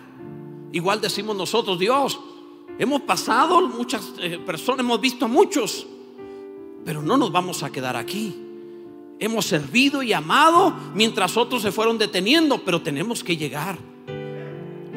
Igual 0.72 1.02
decimos 1.02 1.36
nosotros, 1.36 1.80
Dios, 1.80 2.20
hemos 2.78 3.02
pasado 3.02 3.68
muchas 3.68 4.14
eh, 4.20 4.38
personas, 4.46 4.82
hemos 4.82 5.02
visto 5.02 5.28
muchos, 5.28 5.88
pero 6.86 7.02
no 7.02 7.18
nos 7.18 7.32
vamos 7.32 7.64
a 7.64 7.72
quedar 7.72 7.96
aquí. 7.96 8.36
Hemos 9.18 9.48
servido 9.48 10.04
y 10.04 10.14
amado 10.14 10.72
mientras 10.94 11.36
otros 11.36 11.64
se 11.64 11.72
fueron 11.72 11.98
deteniendo, 11.98 12.60
pero 12.64 12.80
tenemos 12.80 13.24
que 13.24 13.36
llegar. 13.36 13.80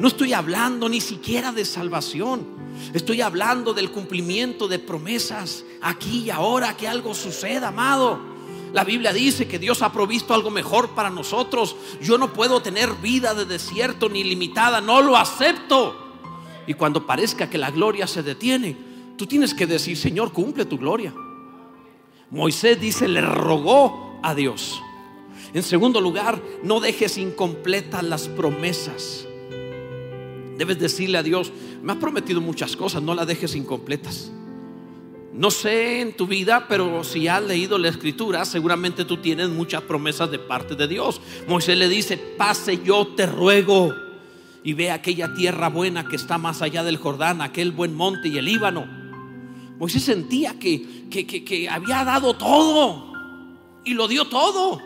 No 0.01 0.07
estoy 0.07 0.33
hablando 0.33 0.89
ni 0.89 0.99
siquiera 0.99 1.51
de 1.51 1.63
salvación. 1.63 2.43
Estoy 2.91 3.21
hablando 3.21 3.75
del 3.75 3.91
cumplimiento 3.91 4.67
de 4.67 4.79
promesas 4.79 5.63
aquí 5.79 6.23
y 6.25 6.31
ahora 6.31 6.75
que 6.75 6.87
algo 6.87 7.13
suceda, 7.13 7.67
amado. 7.67 8.19
La 8.73 8.83
Biblia 8.83 9.13
dice 9.13 9.47
que 9.47 9.59
Dios 9.59 9.83
ha 9.83 9.93
provisto 9.93 10.33
algo 10.33 10.49
mejor 10.49 10.95
para 10.95 11.11
nosotros. 11.11 11.75
Yo 12.01 12.17
no 12.17 12.33
puedo 12.33 12.63
tener 12.63 12.91
vida 12.95 13.35
de 13.35 13.45
desierto 13.45 14.09
ni 14.09 14.23
limitada, 14.23 14.81
no 14.81 15.03
lo 15.03 15.15
acepto. 15.15 15.95
Y 16.65 16.73
cuando 16.73 17.05
parezca 17.05 17.47
que 17.47 17.59
la 17.59 17.69
gloria 17.69 18.07
se 18.07 18.23
detiene, 18.23 18.75
tú 19.17 19.27
tienes 19.27 19.53
que 19.53 19.67
decir, 19.67 19.95
Señor, 19.95 20.33
cumple 20.33 20.65
tu 20.65 20.79
gloria. 20.79 21.13
Moisés 22.31 22.81
dice, 22.81 23.07
le 23.07 23.21
rogó 23.21 24.19
a 24.23 24.33
Dios. 24.33 24.81
En 25.53 25.61
segundo 25.61 26.01
lugar, 26.01 26.41
no 26.63 26.79
dejes 26.79 27.19
incompletas 27.19 28.01
las 28.01 28.27
promesas. 28.29 29.27
Debes 30.61 30.77
decirle 30.77 31.17
a 31.17 31.23
Dios, 31.23 31.51
me 31.81 31.91
has 31.91 31.97
prometido 31.97 32.39
muchas 32.39 32.75
cosas, 32.75 33.01
no 33.01 33.15
las 33.15 33.25
dejes 33.25 33.55
incompletas. 33.55 34.31
No 35.33 35.49
sé 35.49 36.01
en 36.01 36.15
tu 36.15 36.27
vida, 36.27 36.67
pero 36.69 37.03
si 37.03 37.27
has 37.27 37.41
leído 37.41 37.79
la 37.79 37.87
escritura, 37.87 38.45
seguramente 38.45 39.03
tú 39.03 39.17
tienes 39.17 39.49
muchas 39.49 39.81
promesas 39.81 40.29
de 40.29 40.37
parte 40.37 40.75
de 40.75 40.87
Dios. 40.87 41.19
Moisés 41.47 41.75
le 41.75 41.89
dice, 41.89 42.15
pase 42.15 42.79
yo 42.83 43.07
te 43.07 43.25
ruego 43.25 43.91
y 44.63 44.73
ve 44.73 44.91
aquella 44.91 45.33
tierra 45.33 45.67
buena 45.67 46.07
que 46.07 46.15
está 46.15 46.37
más 46.37 46.61
allá 46.61 46.83
del 46.83 46.97
Jordán, 46.97 47.41
aquel 47.41 47.71
buen 47.71 47.95
monte 47.95 48.27
y 48.27 48.37
el 48.37 48.45
Líbano. 48.45 48.85
Moisés 49.79 50.03
sentía 50.03 50.59
que, 50.59 51.07
que, 51.09 51.25
que 51.25 51.69
había 51.69 52.03
dado 52.03 52.35
todo 52.35 53.11
y 53.83 53.95
lo 53.95 54.07
dio 54.07 54.25
todo. 54.25 54.79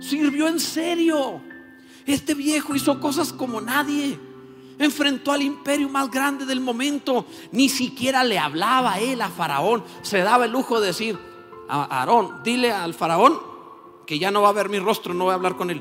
Sirvió 0.00 0.48
en 0.48 0.58
serio. 0.58 1.42
Este 2.06 2.34
viejo 2.34 2.74
hizo 2.74 2.98
cosas 2.98 3.32
como 3.32 3.60
nadie 3.60 4.18
enfrentó 4.80 5.30
al 5.30 5.42
imperio 5.42 5.88
más 5.88 6.10
grande 6.10 6.44
del 6.44 6.60
momento. 6.60 7.26
Ni 7.52 7.68
siquiera 7.68 8.24
le 8.24 8.38
hablaba 8.38 8.98
él 8.98 9.22
a 9.22 9.28
Faraón. 9.28 9.84
Se 10.02 10.18
daba 10.18 10.46
el 10.46 10.50
lujo 10.50 10.80
de 10.80 10.88
decir, 10.88 11.18
a 11.68 12.00
Aarón, 12.00 12.42
dile 12.42 12.72
al 12.72 12.94
Faraón 12.94 13.38
que 14.06 14.18
ya 14.18 14.32
no 14.32 14.42
va 14.42 14.48
a 14.48 14.52
ver 14.52 14.68
mi 14.68 14.80
rostro, 14.80 15.14
no 15.14 15.24
voy 15.24 15.32
a 15.32 15.34
hablar 15.34 15.56
con 15.56 15.70
él. 15.70 15.80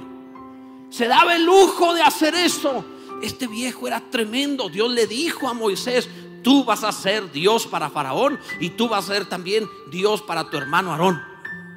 Se 0.91 1.07
daba 1.07 1.35
el 1.35 1.45
lujo 1.45 1.95
de 1.95 2.03
hacer 2.03 2.35
eso. 2.35 2.85
Este 3.23 3.47
viejo 3.47 3.87
era 3.87 4.01
tremendo. 4.11 4.69
Dios 4.69 4.91
le 4.91 5.07
dijo 5.07 5.47
a 5.47 5.53
Moisés, 5.53 6.07
tú 6.43 6.63
vas 6.63 6.83
a 6.83 6.91
ser 6.91 7.31
Dios 7.31 7.65
para 7.65 7.89
Faraón 7.89 8.39
y 8.59 8.69
tú 8.69 8.87
vas 8.87 9.09
a 9.09 9.13
ser 9.13 9.25
también 9.27 9.67
Dios 9.89 10.21
para 10.21 10.49
tu 10.49 10.57
hermano 10.57 10.91
Aarón. 10.91 11.19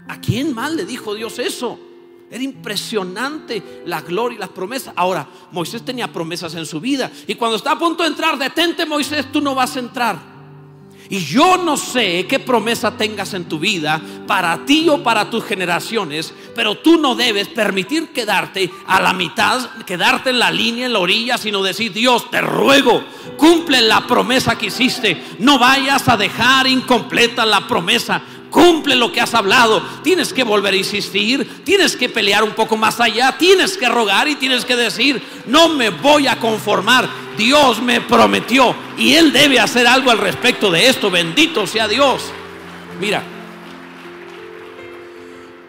¿A 0.09 0.21
quién 0.21 0.55
más 0.55 0.73
le 0.73 0.85
dijo 0.85 1.15
Dios 1.15 1.39
eso? 1.39 1.79
Era 2.33 2.45
impresionante 2.45 3.83
la 3.85 4.01
gloria 4.01 4.37
y 4.37 4.41
las 4.41 4.49
promesas. 4.49 4.95
Ahora, 4.97 5.29
Moisés 5.51 5.85
tenía 5.85 6.11
promesas 6.11 6.55
en 6.55 6.65
su 6.65 6.81
vida. 6.81 7.11
Y 7.27 7.35
cuando 7.35 7.59
está 7.59 7.73
a 7.73 7.79
punto 7.79 8.03
de 8.03 8.09
entrar, 8.09 8.39
detente 8.39 8.87
Moisés, 8.87 9.31
tú 9.31 9.43
no 9.43 9.55
vas 9.55 9.77
a 9.77 9.81
entrar. 9.81 10.33
Y 11.11 11.19
yo 11.27 11.59
no 11.59 11.77
sé 11.77 12.27
qué 12.27 12.39
promesa 12.39 12.97
tengas 12.97 13.35
en 13.35 13.45
tu 13.45 13.59
vida 13.59 14.01
para 14.27 14.65
ti 14.65 14.89
o 14.89 15.03
para 15.03 15.29
tus 15.29 15.45
generaciones, 15.45 16.33
pero 16.55 16.79
tú 16.79 16.97
no 16.97 17.15
debes 17.15 17.49
permitir 17.49 18.15
quedarte 18.15 18.71
a 18.87 18.99
la 18.99 19.13
mitad, 19.13 19.69
quedarte 19.85 20.31
en 20.31 20.39
la 20.39 20.51
línea, 20.51 20.87
en 20.87 20.95
la 20.95 21.01
orilla, 21.01 21.37
sino 21.37 21.63
decir, 21.63 21.93
Dios, 21.93 22.31
te 22.31 22.41
ruego, 22.41 23.05
cumple 23.37 23.83
la 23.83 24.07
promesa 24.07 24.57
que 24.57 24.69
hiciste. 24.69 25.23
No 25.39 25.59
vayas 25.59 26.09
a 26.09 26.17
dejar 26.17 26.67
incompleta 26.67 27.45
la 27.45 27.69
promesa 27.69 28.23
cumple 28.53 28.95
lo 28.95 29.11
que 29.11 29.21
has 29.21 29.35
hablado. 29.35 29.83
Tienes 30.05 30.33
que 30.33 30.45
volver 30.45 30.75
a 30.75 30.77
insistir, 30.77 31.65
tienes 31.65 31.97
que 31.97 32.09
pelear 32.09 32.45
un 32.45 32.53
poco 32.53 32.77
más 32.77 33.01
allá, 33.01 33.37
tienes 33.37 33.77
que 33.77 33.89
rogar 33.89 34.29
y 34.29 34.37
tienes 34.37 34.65
que 34.65 34.77
decir, 34.77 35.21
no 35.47 35.71
me 35.71 35.91
voy 35.91 36.29
a 36.29 36.39
conformar. 36.39 37.09
Dios 37.37 37.83
me 37.83 38.01
prometió 38.03 38.77
y 38.97 39.15
Él 39.15 39.33
debe 39.33 39.59
hacer 39.59 39.89
algo 39.89 40.13
al 40.13 40.19
respecto 40.19 40.71
de 40.71 40.87
esto. 40.87 41.11
Bendito 41.11 41.67
sea 41.67 41.89
Dios. 41.89 42.31
Mira, 43.01 43.25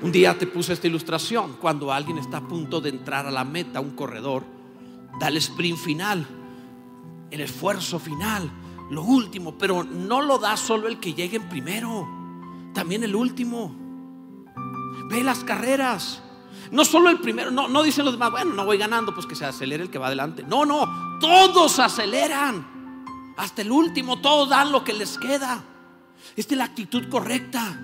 un 0.01 0.11
día 0.11 0.37
te 0.37 0.45
puse 0.45 0.73
esta 0.73 0.85
ilustración. 0.85 1.55
Cuando 1.59 1.91
alguien 1.91 2.19
está 2.19 2.37
a 2.37 2.47
punto 2.47 2.81
de 2.81 2.89
entrar 2.89 3.25
a 3.25 3.31
la 3.31 3.45
meta, 3.45 3.79
un 3.79 3.95
corredor, 3.95 4.43
da 5.19 5.29
el 5.29 5.37
sprint 5.37 5.79
final, 5.79 6.27
el 7.31 7.41
esfuerzo 7.41 7.97
final, 7.97 8.51
lo 8.91 9.03
último, 9.03 9.57
pero 9.57 9.83
no 9.83 10.21
lo 10.21 10.37
da 10.37 10.57
solo 10.57 10.89
el 10.89 10.99
que 10.99 11.13
llegue 11.13 11.37
en 11.37 11.47
primero 11.47 12.22
también 12.73 13.03
el 13.03 13.15
último. 13.15 13.75
Ve 15.09 15.23
las 15.23 15.43
carreras. 15.43 16.21
No 16.71 16.85
solo 16.85 17.09
el 17.09 17.19
primero, 17.19 17.51
no, 17.51 17.67
no 17.67 17.83
dicen 17.83 18.05
los 18.05 18.15
demás, 18.15 18.31
bueno, 18.31 18.53
no 18.53 18.65
voy 18.65 18.77
ganando, 18.77 19.13
pues 19.13 19.27
que 19.27 19.35
se 19.35 19.45
acelere 19.45 19.83
el 19.83 19.89
que 19.89 19.99
va 19.99 20.07
adelante. 20.07 20.43
No, 20.43 20.65
no, 20.65 21.19
todos 21.19 21.77
aceleran. 21.79 22.73
Hasta 23.37 23.61
el 23.61 23.71
último, 23.71 24.21
todos 24.21 24.49
dan 24.49 24.71
lo 24.71 24.83
que 24.83 24.93
les 24.93 25.17
queda. 25.17 25.63
Esta 26.35 26.53
es 26.53 26.57
la 26.57 26.65
actitud 26.65 27.09
correcta. 27.09 27.79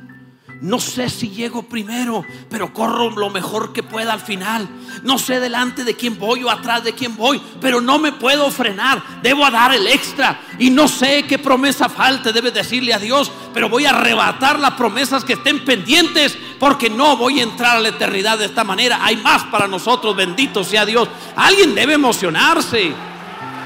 No 0.61 0.77
sé 0.77 1.09
si 1.09 1.29
llego 1.29 1.63
primero, 1.63 2.25
pero 2.49 2.73
corro 2.73 3.09
lo 3.11 3.29
mejor 3.29 3.71
que 3.71 3.81
pueda 3.81 4.11
al 4.11 4.19
final. 4.19 4.67
No 5.03 5.17
sé 5.17 5.39
delante 5.39 5.85
de 5.85 5.95
quién 5.95 6.19
voy 6.19 6.43
o 6.43 6.49
atrás 6.49 6.83
de 6.83 6.91
quién 6.91 7.15
voy, 7.15 7.41
pero 7.61 7.79
no 7.79 7.97
me 7.97 8.11
puedo 8.11 8.51
frenar. 8.51 9.01
Debo 9.23 9.49
dar 9.49 9.73
el 9.73 9.87
extra. 9.87 10.41
Y 10.59 10.69
no 10.69 10.89
sé 10.89 11.23
qué 11.23 11.39
promesa 11.39 11.87
falte, 11.87 12.33
debes 12.33 12.53
decirle 12.53 12.93
a 12.93 12.99
Dios, 12.99 13.31
pero 13.53 13.69
voy 13.69 13.85
a 13.85 13.91
arrebatar 13.91 14.59
las 14.59 14.73
promesas 14.73 15.23
que 15.23 15.33
estén 15.33 15.63
pendientes 15.63 16.37
porque 16.59 16.89
no 16.89 17.15
voy 17.15 17.39
a 17.39 17.43
entrar 17.43 17.77
a 17.77 17.79
la 17.79 17.89
eternidad 17.89 18.37
de 18.37 18.45
esta 18.45 18.65
manera. 18.65 18.99
Hay 19.01 19.15
más 19.15 19.43
para 19.45 19.65
nosotros, 19.65 20.13
bendito 20.13 20.65
sea 20.65 20.85
Dios. 20.85 21.07
Alguien 21.37 21.73
debe 21.73 21.93
emocionarse. 21.93 22.91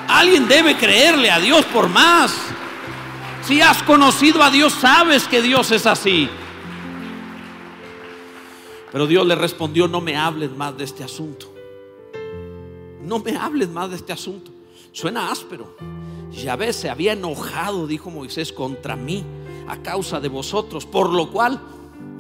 Alguien 0.08 0.48
debe 0.48 0.78
creerle 0.78 1.32
a 1.32 1.40
Dios 1.40 1.66
por 1.66 1.90
más. 1.90 2.36
Si 3.48 3.62
has 3.62 3.82
conocido 3.82 4.44
a 4.44 4.52
Dios, 4.52 4.74
sabes 4.80 5.24
que 5.24 5.42
Dios 5.42 5.72
es 5.72 5.88
así. 5.88 6.30
Pero 8.94 9.08
Dios 9.08 9.26
le 9.26 9.34
respondió, 9.34 9.88
no 9.88 10.02
me 10.02 10.16
hables 10.16 10.56
más 10.56 10.78
de 10.78 10.84
este 10.84 11.04
asunto. 11.04 11.52
No 13.02 13.18
me 13.18 13.36
hables 13.36 13.68
más 13.68 13.90
de 13.90 13.96
este 13.96 14.14
asunto. 14.14 14.52
Suena 14.92 15.32
áspero. 15.32 15.76
Yahvé 16.32 16.72
se 16.74 16.92
había 16.92 17.14
enojado, 17.14 17.88
dijo 17.88 18.12
Moisés, 18.12 18.54
contra 18.54 18.96
mí 18.96 19.24
a 19.68 19.78
causa 19.82 20.20
de 20.20 20.30
vosotros, 20.30 20.86
por 20.86 21.12
lo 21.12 21.32
cual 21.32 21.60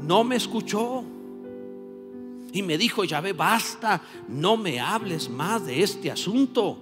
no 0.01 0.23
me 0.23 0.35
escuchó. 0.35 1.03
Y 2.51 2.63
me 2.63 2.79
dijo, 2.79 3.03
Yahvé, 3.03 3.33
basta, 3.33 4.01
no 4.27 4.57
me 4.57 4.79
hables 4.79 5.29
más 5.29 5.67
de 5.67 5.83
este 5.83 6.09
asunto. 6.09 6.79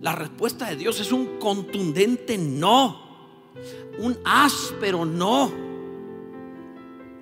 La 0.00 0.16
respuesta 0.16 0.68
de 0.68 0.74
Dios 0.74 0.98
es 0.98 1.12
un 1.12 1.38
contundente 1.38 2.36
no. 2.36 3.00
Un 4.00 4.18
áspero 4.24 5.04
no. 5.04 5.48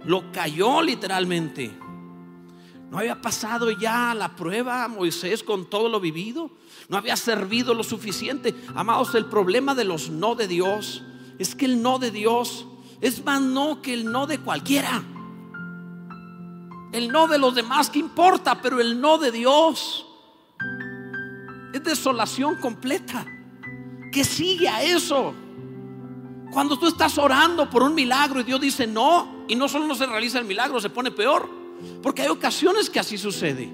Lo 0.06 0.32
cayó 0.32 0.80
literalmente. 0.80 1.89
No 2.90 2.98
había 2.98 3.20
pasado 3.20 3.70
ya 3.70 4.12
la 4.14 4.34
prueba 4.34 4.88
Moisés 4.88 5.44
con 5.44 5.70
todo 5.70 5.88
lo 5.88 6.00
vivido. 6.00 6.50
No 6.88 6.96
había 6.96 7.16
servido 7.16 7.72
lo 7.72 7.84
suficiente. 7.84 8.52
Amados, 8.74 9.14
el 9.14 9.26
problema 9.26 9.76
de 9.76 9.84
los 9.84 10.10
no 10.10 10.34
de 10.34 10.48
Dios 10.48 11.04
es 11.38 11.54
que 11.54 11.66
el 11.66 11.80
no 11.82 12.00
de 12.00 12.10
Dios 12.10 12.66
es 13.00 13.24
más 13.24 13.40
no 13.40 13.80
que 13.80 13.94
el 13.94 14.10
no 14.10 14.26
de 14.26 14.38
cualquiera. 14.38 15.04
El 16.90 17.12
no 17.12 17.28
de 17.28 17.38
los 17.38 17.54
demás 17.54 17.88
que 17.88 18.00
importa, 18.00 18.60
pero 18.60 18.80
el 18.80 19.00
no 19.00 19.18
de 19.18 19.30
Dios 19.30 20.04
es 21.72 21.84
desolación 21.84 22.56
completa. 22.56 23.24
Que 24.10 24.24
sigue 24.24 24.68
a 24.68 24.82
eso? 24.82 25.32
Cuando 26.50 26.76
tú 26.76 26.88
estás 26.88 27.16
orando 27.18 27.70
por 27.70 27.84
un 27.84 27.94
milagro 27.94 28.40
y 28.40 28.42
Dios 28.42 28.60
dice 28.60 28.88
no, 28.88 29.44
y 29.46 29.54
no 29.54 29.68
solo 29.68 29.86
no 29.86 29.94
se 29.94 30.06
realiza 30.06 30.40
el 30.40 30.44
milagro, 30.44 30.80
se 30.80 30.90
pone 30.90 31.12
peor. 31.12 31.59
Porque 32.02 32.22
hay 32.22 32.28
ocasiones 32.28 32.88
que 32.90 33.00
así 33.00 33.18
sucede. 33.18 33.68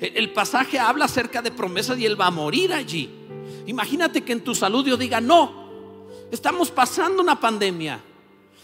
El 0.00 0.32
pasaje 0.32 0.78
habla 0.78 1.06
acerca 1.06 1.40
de 1.40 1.50
promesas 1.50 1.98
y 1.98 2.06
Él 2.06 2.20
va 2.20 2.26
a 2.26 2.30
morir 2.30 2.72
allí. 2.72 3.08
Imagínate 3.66 4.22
que 4.22 4.32
en 4.32 4.44
tu 4.44 4.54
salud 4.54 4.84
Dios 4.84 4.98
diga, 4.98 5.20
no, 5.20 5.64
estamos 6.30 6.70
pasando 6.70 7.22
una 7.22 7.38
pandemia. 7.38 8.00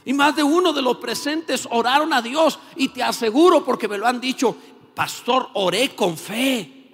Y 0.05 0.13
más 0.13 0.35
de 0.35 0.43
uno 0.43 0.73
de 0.73 0.83
los 0.83 0.97
presentes 0.97 1.69
oraron 1.71 2.13
a 2.13 2.23
Dios 2.23 2.59
y 2.77 2.89
te 2.89 3.03
aseguro 3.03 3.65
porque 3.65 3.89
me 3.89 3.99
lo 3.99 4.07
han 4.07 4.21
dicho, 4.21 4.57
pastor, 4.95 5.49
oré 5.55 5.95
con 5.95 6.17
fe, 6.17 6.91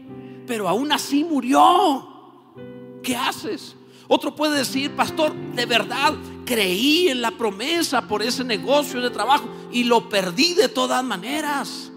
pero 0.47 0.69
aún 0.69 0.93
así 0.93 1.25
murió. 1.25 2.13
¿Qué 3.03 3.17
haces? 3.17 3.77
Otro 4.09 4.35
puede 4.35 4.59
decir, 4.59 4.93
pastor, 4.93 5.35
de 5.35 5.67
verdad 5.67 6.15
creí 6.45 7.09
en 7.09 7.21
la 7.21 7.33
promesa 7.33 8.07
por 8.07 8.23
ese 8.23 8.45
negocio 8.45 9.01
de 9.01 9.11
trabajo 9.11 9.49
y 9.73 9.85
lo 9.85 10.09
perdí 10.09 10.55
de 10.55 10.69
todas 10.69 11.03
maneras. 11.05 11.91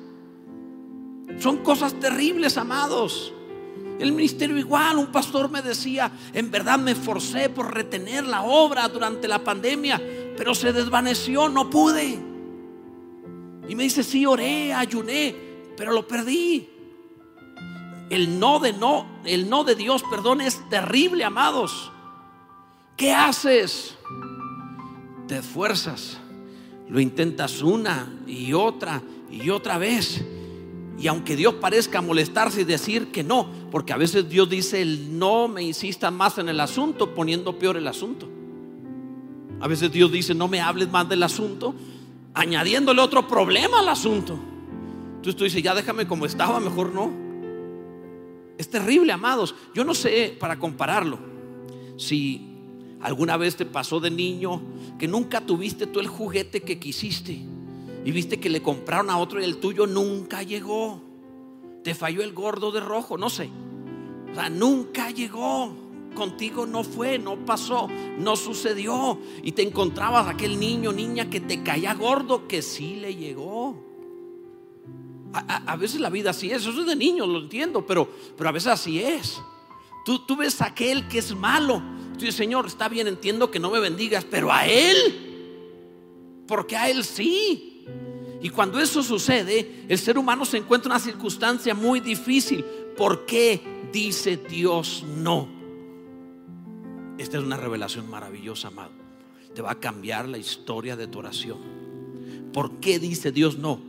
Son 1.39 1.57
cosas 1.57 1.93
terribles, 1.93 2.57
amados. 2.57 3.31
El 3.99 4.11
ministerio 4.13 4.57
igual, 4.57 4.97
un 4.97 5.07
pastor 5.07 5.49
me 5.49 5.61
decía, 5.61 6.11
en 6.33 6.49
verdad 6.49 6.79
me 6.79 6.95
forcé 6.95 7.49
por 7.49 7.73
retener 7.73 8.25
la 8.25 8.43
obra 8.43 8.87
durante 8.87 9.27
la 9.27 9.43
pandemia, 9.43 10.01
pero 10.35 10.55
se 10.55 10.73
desvaneció, 10.73 11.47
no 11.49 11.69
pude. 11.69 12.19
Y 13.67 13.75
me 13.75 13.83
dice, 13.83 14.03
sí, 14.03 14.25
oré, 14.25 14.73
ayuné, 14.73 15.35
pero 15.77 15.91
lo 15.91 16.07
perdí. 16.07 16.67
El 18.09 18.39
no 18.39 18.59
de 18.59 18.73
no, 18.73 19.05
el 19.25 19.49
no 19.49 19.63
de 19.63 19.75
Dios, 19.75 20.01
perdón, 20.09 20.41
es 20.41 20.67
terrible, 20.69 21.23
amados. 21.23 21.91
¿Qué 22.99 23.13
haces? 23.13 23.95
Te 25.25 25.37
esfuerzas, 25.37 26.17
lo 26.89 26.99
intentas 26.99 27.61
una 27.61 28.11
y 28.27 28.51
otra 28.51 29.01
y 29.31 29.49
otra 29.51 29.77
vez. 29.77 30.21
Y 30.99 31.07
aunque 31.07 31.37
Dios 31.37 31.53
parezca 31.53 32.01
molestarse 32.01 32.59
y 32.59 32.65
decir 32.65 33.09
que 33.09 33.23
no, 33.23 33.49
porque 33.71 33.93
a 33.93 33.97
veces 33.97 34.27
Dios 34.27 34.49
dice 34.49 34.83
no 34.85 35.47
me 35.47 35.63
insista 35.63 36.11
más 36.11 36.39
en 36.39 36.49
el 36.49 36.59
asunto, 36.59 37.15
poniendo 37.15 37.57
peor 37.57 37.77
el 37.77 37.87
asunto. 37.87 38.27
A 39.61 39.67
veces 39.69 39.93
Dios 39.93 40.11
dice, 40.11 40.35
no 40.35 40.49
me 40.49 40.59
hables 40.59 40.89
más 40.91 41.07
del 41.07 41.23
asunto, 41.23 41.73
añadiéndole 42.33 43.01
otro 43.01 43.25
problema 43.29 43.79
al 43.79 43.87
asunto. 43.87 44.37
Entonces 45.15 45.37
tú 45.37 45.45
dices, 45.45 45.63
ya 45.63 45.73
déjame 45.73 46.05
como 46.05 46.25
estaba, 46.25 46.59
mejor 46.59 46.93
no. 46.93 47.13
Es 48.57 48.69
terrible, 48.69 49.13
amados. 49.13 49.55
Yo 49.73 49.85
no 49.85 49.93
sé, 49.93 50.35
para 50.37 50.59
compararlo, 50.59 51.17
si 51.95 52.48
alguna 53.01 53.37
vez 53.37 53.55
te 53.55 53.65
pasó 53.65 53.99
de 53.99 54.11
niño 54.11 54.61
que 54.97 55.07
nunca 55.07 55.41
tuviste 55.41 55.87
tú 55.87 55.99
el 55.99 56.07
juguete 56.07 56.61
que 56.61 56.79
quisiste 56.79 57.39
y 58.05 58.11
viste 58.11 58.39
que 58.39 58.49
le 58.49 58.61
compraron 58.61 59.09
a 59.09 59.17
otro 59.17 59.41
y 59.41 59.43
el 59.43 59.57
tuyo 59.57 59.87
nunca 59.87 60.43
llegó. 60.43 61.01
Te 61.83 61.95
falló 61.95 62.21
el 62.23 62.33
gordo 62.33 62.71
de 62.71 62.79
rojo, 62.79 63.17
no 63.17 63.29
sé. 63.29 63.49
O 64.31 64.35
sea, 64.35 64.49
nunca 64.49 65.11
llegó 65.11 65.73
contigo 66.19 66.65
no 66.65 66.83
fue, 66.83 67.17
no 67.17 67.37
pasó, 67.45 67.87
no 68.17 68.35
sucedió. 68.35 69.17
Y 69.43 69.53
te 69.53 69.63
encontrabas 69.63 70.27
aquel 70.27 70.59
niño, 70.59 70.91
niña 70.91 71.29
que 71.29 71.39
te 71.39 71.63
caía 71.63 71.93
gordo, 71.93 72.47
que 72.47 72.61
sí 72.61 72.97
le 72.97 73.15
llegó. 73.15 73.87
A, 75.31 75.75
veces 75.75 76.01
la 76.01 76.09
vida 76.09 76.31
así 76.31 76.51
es, 76.51 76.63
eso 76.65 76.81
es 76.81 76.87
de 76.87 76.95
niños, 76.95 77.27
lo 77.27 77.39
entiendo, 77.39 77.85
pero, 77.85 78.09
pero 78.35 78.49
a 78.49 78.51
veces 78.51 78.67
así 78.67 78.99
es. 78.99 79.39
Tú, 80.03 80.25
tú 80.25 80.35
ves 80.35 80.59
aquel 80.61 81.07
que 81.07 81.19
es 81.19 81.35
malo. 81.35 81.81
Señor, 82.19 82.67
está 82.67 82.89
bien, 82.89 83.07
entiendo 83.07 83.49
que 83.49 83.59
no 83.59 83.71
me 83.71 83.79
bendigas, 83.79 84.25
pero 84.25 84.51
a 84.51 84.67
Él, 84.67 86.43
porque 86.47 86.75
a 86.75 86.89
Él 86.89 87.03
sí. 87.03 87.85
Y 88.41 88.49
cuando 88.49 88.79
eso 88.79 89.03
sucede, 89.03 89.85
el 89.87 89.97
ser 89.97 90.17
humano 90.17 90.45
se 90.45 90.57
encuentra 90.57 90.89
en 90.89 90.93
una 90.93 90.99
circunstancia 90.99 91.73
muy 91.73 91.99
difícil. 91.99 92.63
¿Por 92.95 93.25
qué 93.25 93.61
dice 93.91 94.37
Dios 94.37 95.03
no? 95.17 95.47
Esta 97.17 97.37
es 97.37 97.43
una 97.43 97.57
revelación 97.57 98.09
maravillosa, 98.09 98.69
amado. 98.69 98.91
Te 99.53 99.61
va 99.61 99.71
a 99.71 99.79
cambiar 99.79 100.29
la 100.29 100.37
historia 100.37 100.95
de 100.95 101.07
tu 101.07 101.19
oración. 101.19 101.57
¿Por 102.53 102.79
qué 102.79 102.97
dice 102.97 103.31
Dios 103.31 103.57
no? 103.57 103.79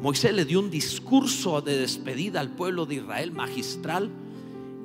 Moisés 0.00 0.32
le 0.32 0.46
dio 0.46 0.60
un 0.60 0.70
discurso 0.70 1.60
de 1.60 1.76
despedida 1.76 2.40
al 2.40 2.50
pueblo 2.50 2.86
de 2.86 2.96
Israel 2.96 3.32
magistral 3.32 4.10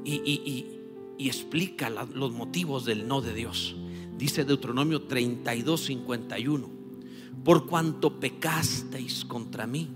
y, 0.03 0.74
explica 1.19 1.89
los 1.89 2.32
motivos 2.32 2.86
del 2.86 3.08
no 3.08 3.21
de 3.21 3.34
Dios. 3.34 3.75
Dice 4.17 4.45
Deuteronomio 4.45 5.04
32, 5.04 5.86
51. 5.86 6.69
Por 7.43 7.67
cuanto 7.67 8.19
pecasteis 8.19 9.25
contra 9.25 9.67
mí 9.67 9.89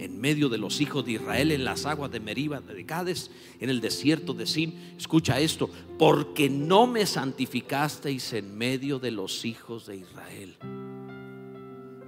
en 0.00 0.18
medio 0.18 0.48
de 0.48 0.58
los 0.58 0.80
hijos 0.80 1.04
de 1.04 1.12
Israel 1.12 1.52
en 1.52 1.64
las 1.64 1.84
aguas 1.84 2.10
de 2.10 2.20
Meriba 2.20 2.60
de 2.60 2.86
Cades, 2.86 3.30
en 3.60 3.68
el 3.68 3.80
desierto 3.80 4.32
de 4.32 4.46
Sin. 4.46 4.94
Escucha 4.96 5.38
esto, 5.38 5.68
porque 5.98 6.48
no 6.48 6.86
me 6.86 7.04
santificasteis 7.04 8.32
en 8.32 8.56
medio 8.56 8.98
de 8.98 9.10
los 9.10 9.44
hijos 9.44 9.86
de 9.86 9.98
Israel. 9.98 10.56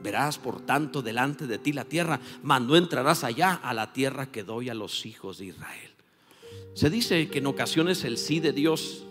Verás, 0.02 0.38
por 0.38 0.62
tanto, 0.62 1.02
delante 1.02 1.46
de 1.46 1.58
ti 1.58 1.72
la 1.72 1.84
tierra, 1.84 2.18
mas 2.42 2.62
no 2.62 2.76
entrarás 2.76 3.24
allá 3.24 3.54
a 3.54 3.74
la 3.74 3.92
tierra 3.92 4.32
que 4.32 4.42
doy 4.42 4.68
a 4.68 4.74
los 4.74 5.04
hijos 5.04 5.38
de 5.38 5.46
Israel. 5.46 5.91
Se 6.74 6.88
dice 6.88 7.28
que 7.28 7.38
en 7.38 7.46
ocasiones 7.46 8.04
el 8.04 8.16
sí 8.16 8.40
de 8.40 8.52
Dios 8.52 9.04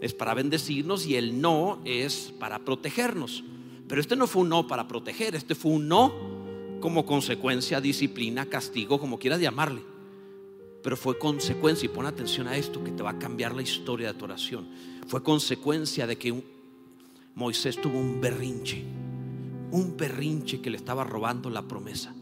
es 0.00 0.12
para 0.12 0.34
bendecirnos 0.34 1.06
y 1.06 1.16
el 1.16 1.40
no 1.40 1.80
es 1.84 2.32
para 2.38 2.64
protegernos. 2.64 3.44
Pero 3.88 4.00
este 4.00 4.16
no 4.16 4.26
fue 4.26 4.42
un 4.42 4.48
no 4.48 4.66
para 4.66 4.88
proteger, 4.88 5.34
este 5.34 5.54
fue 5.54 5.72
un 5.72 5.88
no 5.88 6.12
como 6.80 7.06
consecuencia, 7.06 7.80
disciplina, 7.80 8.46
castigo, 8.46 8.98
como 8.98 9.18
quieras 9.18 9.40
llamarle. 9.40 9.82
Pero 10.82 10.96
fue 10.96 11.18
consecuencia, 11.18 11.86
y 11.86 11.88
pon 11.88 12.06
atención 12.06 12.48
a 12.48 12.56
esto 12.56 12.82
que 12.82 12.90
te 12.90 13.02
va 13.02 13.10
a 13.10 13.18
cambiar 13.18 13.54
la 13.54 13.62
historia 13.62 14.12
de 14.12 14.18
tu 14.18 14.24
oración. 14.24 14.68
Fue 15.06 15.22
consecuencia 15.22 16.06
de 16.06 16.16
que 16.16 16.42
Moisés 17.34 17.80
tuvo 17.80 17.98
un 17.98 18.20
berrinche, 18.20 18.82
un 19.70 19.96
berrinche 19.96 20.60
que 20.60 20.70
le 20.70 20.76
estaba 20.76 21.04
robando 21.04 21.50
la 21.50 21.62
promesa. 21.62 22.14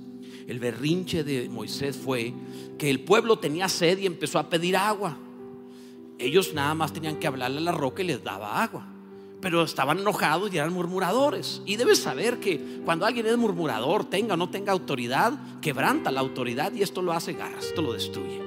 El 0.47 0.59
berrinche 0.59 1.25
de 1.25 1.49
Moisés 1.49 1.97
fue 1.97 2.33
que 2.79 2.91
el 2.91 3.01
pueblo 3.01 3.39
tenía 3.39 3.69
sed 3.69 3.99
y 3.99 4.07
empezó 4.07 4.39
a 4.39 4.49
pedir 4.49 4.77
agua. 4.77 5.17
Ellos 6.19 6.53
nada 6.55 6.75
más 6.75 6.93
tenían 6.93 7.17
que 7.17 7.27
hablarle 7.27 7.59
a 7.59 7.63
la 7.63 7.73
roca 7.73 8.03
y 8.03 8.07
les 8.07 8.23
daba 8.23 8.63
agua 8.63 8.95
pero 9.45 9.63
estaban 9.63 9.99
enojados 9.99 10.51
y 10.55 10.57
eran 10.57 10.73
murmuradores. 10.73 11.61
Y 11.67 11.77
debes 11.77 12.01
saber 12.01 12.41
que 12.41 12.81
cuando 12.83 13.05
alguien 13.05 13.27
es 13.27 13.37
murmurador, 13.37 14.07
tenga 14.07 14.33
o 14.33 14.37
no 14.39 14.49
tenga 14.49 14.73
autoridad, 14.73 15.35
quebranta 15.61 16.11
la 16.11 16.21
autoridad 16.21 16.73
y 16.73 16.81
esto 16.81 17.03
lo 17.03 17.13
hace 17.13 17.35
garras, 17.35 17.67
esto 17.67 17.83
lo 17.83 17.93
destruye. 17.93 18.41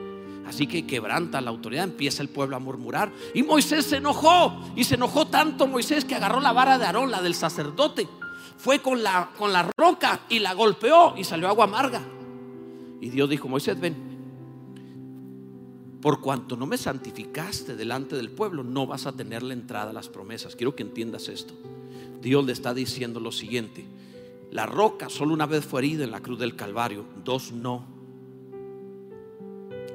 Así 0.48 0.66
que 0.66 0.88
quebranta 0.88 1.40
la 1.40 1.52
autoridad, 1.52 1.84
empieza 1.84 2.24
el 2.24 2.30
pueblo 2.30 2.56
a 2.56 2.60
murmurar. 2.60 3.12
Y 3.36 3.44
Moisés 3.44 3.86
se 3.86 3.98
enojó, 3.98 4.60
y 4.76 4.86
se 4.86 4.96
enojó 4.96 5.28
tanto 5.28 5.68
Moisés 5.68 6.04
que 6.04 6.16
agarró 6.16 6.40
la 6.40 6.52
vara 6.52 6.80
de 6.80 6.86
Aarón, 6.86 7.12
la 7.12 7.22
del 7.22 7.36
sacerdote, 7.36 8.08
fue 8.58 8.80
con 8.80 9.04
la, 9.04 9.32
con 9.38 9.54
la 9.54 9.70
roca 9.78 10.22
y 10.30 10.40
la 10.40 10.54
golpeó 10.54 11.16
y 11.16 11.24
salió 11.24 11.48
agua 11.48 11.66
amarga. 11.66 12.02
Y 13.00 13.10
Dios 13.10 13.30
dijo, 13.30 13.48
Moisés, 13.48 13.80
ven, 13.80 13.96
por 16.02 16.22
cuanto 16.22 16.56
no 16.56 16.66
me 16.66 16.78
santificaste 16.78 17.76
delante 17.76 18.16
del 18.16 18.32
pueblo, 18.32 18.64
no 18.64 18.88
vas 18.88 19.06
a 19.06 19.14
tener 19.14 19.44
la 19.44 19.54
entrada 19.54 19.92
a 19.92 19.94
las 19.94 20.10
promesas. 20.10 20.56
Quiero 20.56 20.76
que 20.76 20.84
entiendas 20.84 21.28
esto. 21.30 21.54
Dios 22.22 22.46
le 22.46 22.54
está 22.54 22.74
diciendo 22.74 23.20
lo 23.20 23.32
siguiente. 23.32 23.86
La 24.52 24.66
roca 24.66 25.10
solo 25.10 25.34
una 25.34 25.46
vez 25.46 25.66
fue 25.66 25.82
herida 25.82 26.04
en 26.04 26.12
la 26.12 26.22
cruz 26.22 26.40
del 26.40 26.56
Calvario, 26.56 27.06
dos 27.24 27.52
no. 27.52 27.86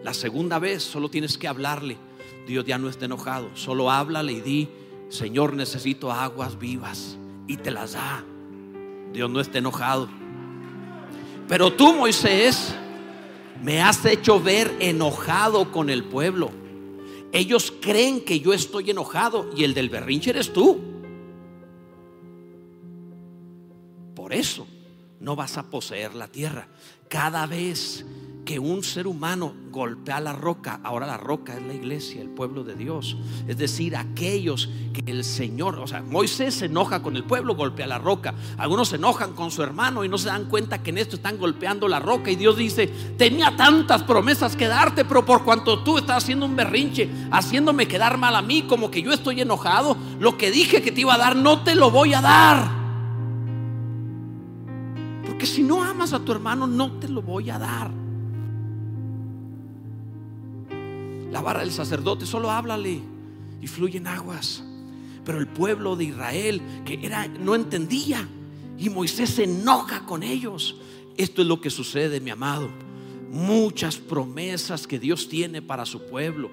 La 0.05 0.15
segunda 0.15 0.59
vez 0.59 0.83
solo 0.83 1.09
tienes 1.09 1.39
que 1.39 1.49
hablarle. 1.49 1.97
Dios 2.47 2.65
ya 2.65 2.79
no 2.79 2.89
está 2.89 3.07
enojado, 3.07 3.51
solo 3.55 3.91
háblale 3.91 4.33
y 4.33 4.41
di, 4.41 4.69
Señor, 5.09 5.55
necesito 5.55 6.13
aguas 6.13 6.59
vivas 6.59 7.17
y 7.47 7.57
te 7.57 7.71
las 7.71 7.93
da. 7.93 8.25
Dios 9.13 9.31
no 9.31 9.41
está 9.41 9.59
enojado. 9.59 10.09
Pero 11.49 11.73
tú, 11.73 11.95
Moisés, 11.95 12.75
me 13.63 13.81
has 13.81 14.05
hecho 14.05 14.41
ver 14.41 14.75
enojado 14.81 15.71
con 15.71 15.91
el 15.91 16.05
pueblo. 16.05 16.51
Ellos 17.33 17.73
creen 17.81 18.25
que 18.25 18.41
yo 18.41 18.53
estoy 18.53 18.91
enojado 18.91 19.51
y 19.57 19.65
el 19.65 19.75
del 19.75 19.89
berrinche 19.89 20.31
eres 20.31 20.53
tú. 20.53 20.81
Por 24.15 24.33
eso 24.33 24.67
no 25.21 25.37
vas 25.37 25.57
a 25.57 25.71
poseer 25.71 26.15
la 26.15 26.29
tierra. 26.29 26.69
Cada 27.09 27.47
vez 27.47 28.05
que 28.45 28.59
un 28.59 28.83
ser 28.83 29.07
humano 29.07 29.55
golpea 29.71 30.21
la 30.21 30.33
roca, 30.33 30.81
ahora 30.83 31.07
la 31.07 31.17
roca 31.17 31.57
es 31.57 31.63
la 31.63 31.75
iglesia, 31.75 32.21
el 32.21 32.29
pueblo 32.29 32.65
de 32.65 32.75
Dios. 32.75 33.17
Es 33.47 33.57
decir, 33.57 33.97
aquellos 33.97 34.69
que 34.93 35.11
el 35.11 35.23
Señor, 35.23 35.79
o 35.79 35.87
sea, 35.87 36.03
Moisés 36.03 36.55
se 36.57 36.67
enoja 36.67 37.03
con 37.03 37.17
el 37.17 37.25
pueblo, 37.25 37.55
golpea 37.55 37.87
la 37.87 37.99
roca. 37.99 38.35
Algunos 38.59 38.89
se 38.89 38.97
enojan 38.97 39.33
con 39.33 39.51
su 39.51 39.63
hermano 39.63 40.05
y 40.05 40.09
no 40.09 40.19
se 40.19 40.29
dan 40.29 40.47
cuenta 40.47 40.83
que 40.83 40.91
en 40.91 40.99
esto 40.99 41.17
están 41.17 41.39
golpeando 41.39 41.87
la 41.87 42.01
roca. 42.01 42.31
Y 42.31 42.37
Dios 42.37 42.57
dice, 42.57 42.89
tenía 43.17 43.57
tantas 43.57 44.03
promesas 44.03 44.57
que 44.57 44.67
darte, 44.67 45.05
pero 45.05 45.25
por 45.25 45.45
cuanto 45.45 45.85
tú 45.85 45.99
estás 45.99 46.25
haciendo 46.25 46.47
un 46.47 46.57
berrinche, 46.57 47.09
haciéndome 47.31 47.87
quedar 47.87 48.19
mal 48.19 48.35
a 48.35 48.43
mí, 48.43 48.63
como 48.63 48.91
que 48.91 49.03
yo 49.03 49.13
estoy 49.13 49.41
enojado, 49.41 49.97
lo 50.19 50.37
que 50.37 50.51
dije 50.51 50.83
que 50.83 50.91
te 50.91 51.03
iba 51.03 51.15
a 51.15 51.19
dar, 51.19 51.37
no 51.37 51.63
te 51.63 51.77
lo 51.77 51.93
voy 51.93 52.13
a 52.13 52.21
dar. 52.21 52.83
Porque 55.25 55.47
si 55.47 55.63
no 55.63 55.83
amas 55.83 56.13
a 56.13 56.19
tu 56.19 56.33
hermano, 56.33 56.67
no 56.67 56.91
te 56.93 57.09
lo 57.09 57.23
voy 57.23 57.49
a 57.49 57.59
dar. 57.59 58.02
La 61.33 61.41
vara 61.41 61.61
del 61.61 61.73
sacerdote, 61.73 62.27
solo 62.27 62.51
háblale 62.51 63.01
y 63.63 63.67
fluyen 63.67 64.07
aguas. 64.07 64.63
Pero 65.25 65.39
el 65.39 65.49
pueblo 65.49 65.97
de 65.97 66.05
Israel, 66.05 66.61
que 66.85 67.01
era, 67.03 67.27
no 67.27 67.55
entendía, 67.55 68.29
y 68.79 68.91
Moisés 68.91 69.31
se 69.31 69.45
enoja 69.45 70.05
con 70.05 70.23
ellos. 70.23 70.77
Esto 71.17 71.41
es 71.41 71.49
lo 71.49 71.59
que 71.59 71.71
sucede, 71.71 72.21
mi 72.21 72.31
amado. 72.31 72.69
Muchas 73.31 73.97
promesas 73.97 74.87
que 74.87 74.99
Dios 74.99 75.27
tiene 75.31 75.63
para 75.63 75.87
su 75.87 76.03
pueblo, 76.03 76.51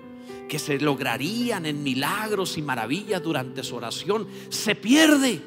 que 0.47 0.59
se 0.59 0.79
lograrían 0.79 1.65
en 1.65 1.83
milagros 1.83 2.57
y 2.57 2.61
maravillas 2.61 3.21
durante 3.21 3.65
su 3.65 3.75
oración, 3.75 4.27
se 4.47 4.75
pierde. 4.75 5.41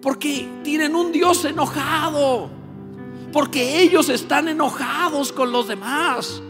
Porque 0.00 0.48
tienen 0.62 0.94
un 0.94 1.10
Dios 1.10 1.44
enojado. 1.44 2.48
Porque 3.32 3.82
ellos 3.82 4.08
están 4.08 4.46
enojados 4.46 5.32
con 5.32 5.50
los 5.50 5.66
demás 5.66 6.40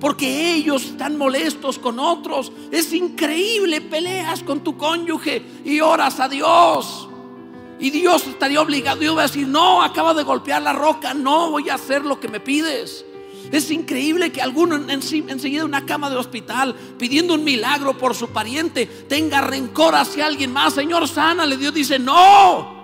porque 0.00 0.54
ellos 0.54 0.84
están 0.84 1.16
molestos 1.16 1.78
con 1.78 1.98
otros. 1.98 2.52
Es 2.70 2.92
increíble, 2.92 3.80
peleas 3.80 4.42
con 4.42 4.60
tu 4.60 4.76
cónyuge 4.76 5.42
y 5.64 5.80
oras 5.80 6.20
a 6.20 6.28
Dios. 6.28 7.08
Y 7.80 7.90
Dios 7.90 8.26
estaría 8.26 8.60
obligado, 8.60 8.98
Dios 8.98 9.16
va 9.16 9.20
a 9.20 9.26
decir, 9.26 9.46
no, 9.46 9.82
acaba 9.82 10.12
de 10.14 10.24
golpear 10.24 10.62
la 10.62 10.72
roca, 10.72 11.14
no 11.14 11.50
voy 11.50 11.68
a 11.68 11.74
hacer 11.74 12.04
lo 12.04 12.18
que 12.18 12.28
me 12.28 12.40
pides. 12.40 13.04
Es 13.52 13.70
increíble 13.70 14.30
que 14.30 14.42
alguno 14.42 14.76
enseguida 14.76 15.60
en 15.60 15.68
una 15.68 15.86
cama 15.86 16.10
de 16.10 16.16
hospital, 16.16 16.74
pidiendo 16.98 17.34
un 17.34 17.44
milagro 17.44 17.96
por 17.96 18.14
su 18.14 18.28
pariente, 18.28 18.86
tenga 18.86 19.40
rencor 19.40 19.94
hacia 19.94 20.26
alguien 20.26 20.52
más. 20.52 20.74
Señor, 20.74 21.08
sánale. 21.08 21.56
Dios 21.56 21.72
dice, 21.72 21.98
no. 21.98 22.76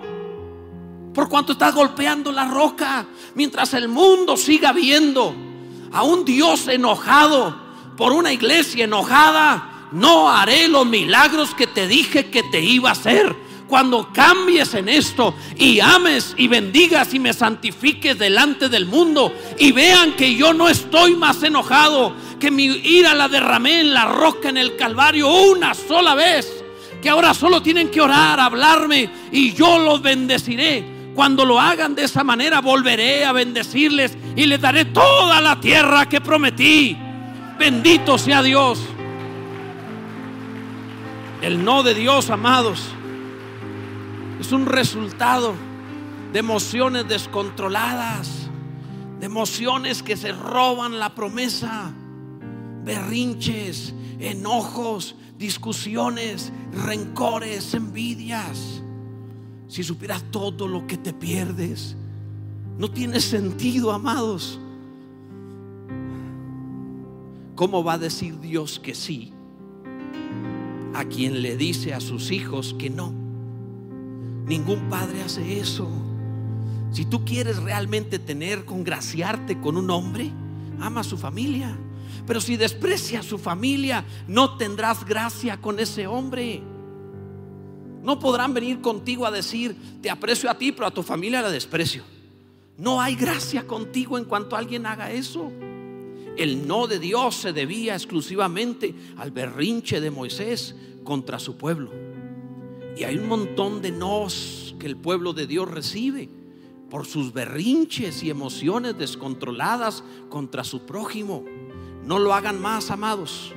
Por 1.13 1.29
cuanto 1.29 1.51
estás 1.51 1.75
golpeando 1.75 2.31
la 2.31 2.45
roca, 2.45 3.05
mientras 3.35 3.73
el 3.73 3.87
mundo 3.87 4.37
siga 4.37 4.73
viendo 4.73 5.35
a 5.95 6.03
un 6.03 6.25
Dios 6.25 6.67
enojado 6.67 7.55
por 7.95 8.11
una 8.11 8.33
iglesia 8.33 8.83
enojada, 8.83 9.87
no 9.93 10.29
haré 10.29 10.67
los 10.67 10.85
milagros 10.85 11.55
que 11.55 11.67
te 11.67 11.87
dije 11.87 12.25
que 12.25 12.43
te 12.43 12.59
iba 12.59 12.89
a 12.89 12.91
hacer. 12.91 13.33
Cuando 13.69 14.11
cambies 14.11 14.73
en 14.73 14.89
esto 14.89 15.33
y 15.55 15.79
ames 15.79 16.35
y 16.37 16.49
bendigas 16.49 17.13
y 17.13 17.19
me 17.19 17.33
santifiques 17.33 18.19
delante 18.19 18.67
del 18.67 18.87
mundo 18.87 19.33
y 19.57 19.71
vean 19.71 20.17
que 20.17 20.35
yo 20.35 20.53
no 20.53 20.67
estoy 20.67 21.15
más 21.15 21.41
enojado, 21.43 22.13
que 22.41 22.51
mi 22.51 22.65
ira 22.65 23.13
la 23.15 23.29
derramé 23.29 23.79
en 23.79 23.93
la 23.93 24.03
roca 24.03 24.49
en 24.49 24.57
el 24.57 24.75
Calvario 24.75 25.29
una 25.29 25.73
sola 25.73 26.13
vez, 26.13 26.61
que 27.01 27.07
ahora 27.07 27.33
solo 27.33 27.61
tienen 27.61 27.89
que 27.89 28.01
orar, 28.01 28.37
hablarme 28.41 29.09
y 29.31 29.53
yo 29.53 29.79
los 29.79 30.01
bendeciré 30.01 30.94
cuando 31.15 31.45
lo 31.45 31.59
hagan 31.59 31.95
de 31.95 32.03
esa 32.03 32.23
manera, 32.25 32.59
volveré 32.59 33.23
a 33.23 33.31
bendecirles 33.31 34.17
y 34.35 34.45
les 34.45 34.59
daré 34.59 34.83
toda 34.83 35.39
la 35.39 35.59
tierra 35.61 36.07
que 36.07 36.19
prometí. 36.19 36.97
Bendito 37.57 38.17
sea 38.17 38.43
Dios. 38.43 38.81
El 41.41 41.63
no 41.63 41.83
de 41.83 41.93
Dios, 41.93 42.29
amados, 42.29 42.89
es 44.39 44.51
un 44.51 44.65
resultado 44.65 45.55
de 46.33 46.39
emociones 46.39 47.07
descontroladas, 47.07 48.49
de 49.19 49.25
emociones 49.25 50.03
que 50.03 50.17
se 50.17 50.33
roban 50.33 50.99
la 50.99 51.15
promesa, 51.15 51.93
berrinches, 52.83 53.93
enojos, 54.19 55.15
discusiones, 55.37 56.51
rencores, 56.73 57.73
envidias. 57.73 58.81
Si 59.67 59.83
supieras 59.83 60.23
todo 60.31 60.67
lo 60.67 60.85
que 60.85 60.97
te 60.97 61.13
pierdes, 61.13 61.95
no 62.77 62.91
tiene 62.91 63.19
sentido, 63.19 63.91
amados. 63.91 64.59
¿Cómo 67.55 67.83
va 67.83 67.93
a 67.93 67.97
decir 67.97 68.39
Dios 68.39 68.79
que 68.79 68.93
sí 68.93 69.31
a 70.93 71.05
quien 71.05 71.41
le 71.41 71.55
dice 71.55 71.93
a 71.93 72.01
sus 72.01 72.31
hijos 72.31 72.75
que 72.77 72.89
no? 72.89 73.13
Ningún 74.45 74.89
padre 74.89 75.23
hace 75.23 75.59
eso. 75.59 75.89
Si 76.91 77.05
tú 77.05 77.25
quieres 77.25 77.57
realmente 77.57 78.19
tener, 78.19 78.65
congraciarte 78.65 79.59
con 79.59 79.77
un 79.77 79.89
hombre, 79.89 80.31
ama 80.79 81.01
a 81.01 81.03
su 81.03 81.17
familia. 81.17 81.77
Pero 82.27 82.41
si 82.41 82.57
desprecia 82.57 83.19
a 83.21 83.23
su 83.23 83.37
familia, 83.37 84.05
no 84.27 84.57
tendrás 84.57 85.05
gracia 85.05 85.59
con 85.59 85.79
ese 85.79 86.07
hombre. 86.07 86.61
No 88.05 88.19
podrán 88.19 88.53
venir 88.53 88.81
contigo 88.81 89.25
a 89.25 89.31
decir, 89.31 89.75
te 89.99 90.11
aprecio 90.11 90.47
a 90.47 90.57
ti, 90.59 90.71
pero 90.71 90.85
a 90.85 90.91
tu 90.91 91.01
familia 91.01 91.41
la 91.41 91.49
desprecio. 91.49 92.03
No 92.77 93.01
hay 93.01 93.15
gracia 93.15 93.65
contigo 93.65 94.19
en 94.19 94.25
cuanto 94.25 94.55
alguien 94.55 94.85
haga 94.85 95.11
eso. 95.11 95.51
El 96.37 96.67
no 96.67 96.85
de 96.85 96.99
Dios 96.99 97.33
se 97.33 97.51
debía 97.51 97.95
exclusivamente 97.95 98.93
al 99.17 99.31
berrinche 99.31 100.01
de 100.01 100.11
Moisés 100.11 100.75
contra 101.03 101.39
su 101.39 101.57
pueblo. 101.57 101.89
Y 102.95 103.05
hay 103.05 103.17
un 103.17 103.27
montón 103.27 103.81
de 103.81 103.91
nos 103.91 104.75
que 104.79 104.85
el 104.85 104.97
pueblo 104.97 105.33
de 105.33 105.47
Dios 105.47 105.67
recibe 105.67 106.29
por 106.91 107.07
sus 107.07 107.33
berrinches 107.33 108.21
y 108.21 108.29
emociones 108.29 108.95
descontroladas 108.99 110.03
contra 110.29 110.63
su 110.63 110.85
prójimo. 110.85 111.43
No 112.03 112.19
lo 112.19 112.35
hagan 112.35 112.61
más, 112.61 112.91
amados. 112.91 113.51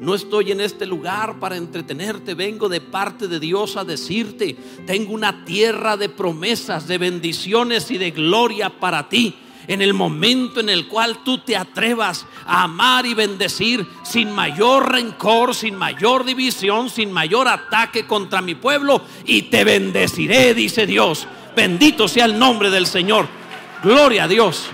No 0.00 0.14
estoy 0.14 0.52
en 0.52 0.60
este 0.60 0.84
lugar 0.84 1.38
para 1.40 1.56
entretenerte, 1.56 2.34
vengo 2.34 2.68
de 2.68 2.82
parte 2.82 3.28
de 3.28 3.40
Dios 3.40 3.76
a 3.76 3.84
decirte, 3.84 4.54
tengo 4.86 5.14
una 5.14 5.44
tierra 5.46 5.96
de 5.96 6.10
promesas, 6.10 6.86
de 6.86 6.98
bendiciones 6.98 7.90
y 7.90 7.96
de 7.96 8.10
gloria 8.10 8.68
para 8.68 9.08
ti. 9.08 9.34
En 9.68 9.82
el 9.82 9.94
momento 9.94 10.60
en 10.60 10.68
el 10.68 10.86
cual 10.86 11.24
tú 11.24 11.38
te 11.38 11.56
atrevas 11.56 12.24
a 12.44 12.64
amar 12.64 13.04
y 13.06 13.14
bendecir 13.14 13.84
sin 14.04 14.30
mayor 14.32 14.92
rencor, 14.92 15.54
sin 15.54 15.74
mayor 15.74 16.24
división, 16.24 16.88
sin 16.88 17.10
mayor 17.10 17.48
ataque 17.48 18.06
contra 18.06 18.42
mi 18.42 18.54
pueblo, 18.54 19.02
y 19.24 19.42
te 19.42 19.64
bendeciré, 19.64 20.54
dice 20.54 20.86
Dios. 20.86 21.26
Bendito 21.56 22.06
sea 22.06 22.26
el 22.26 22.38
nombre 22.38 22.70
del 22.70 22.86
Señor. 22.86 23.26
Gloria 23.82 24.24
a 24.24 24.28
Dios. 24.28 24.66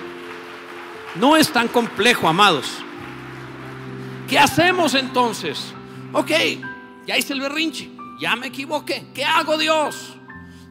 No 1.15 1.37
es 1.37 1.51
tan 1.51 1.69
complejo, 1.69 2.29
amados. 2.29 2.67
¿Qué 4.33 4.39
hacemos 4.39 4.95
entonces? 4.95 5.75
Ok, 6.15 6.31
ya 7.07 7.19
hice 7.19 7.35
el 7.35 7.41
berrinche, 7.43 7.91
ya 8.19 8.35
me 8.35 8.47
equivoqué. 8.47 9.09
¿Qué 9.13 9.27
hago 9.27 9.59
Dios? 9.59 10.15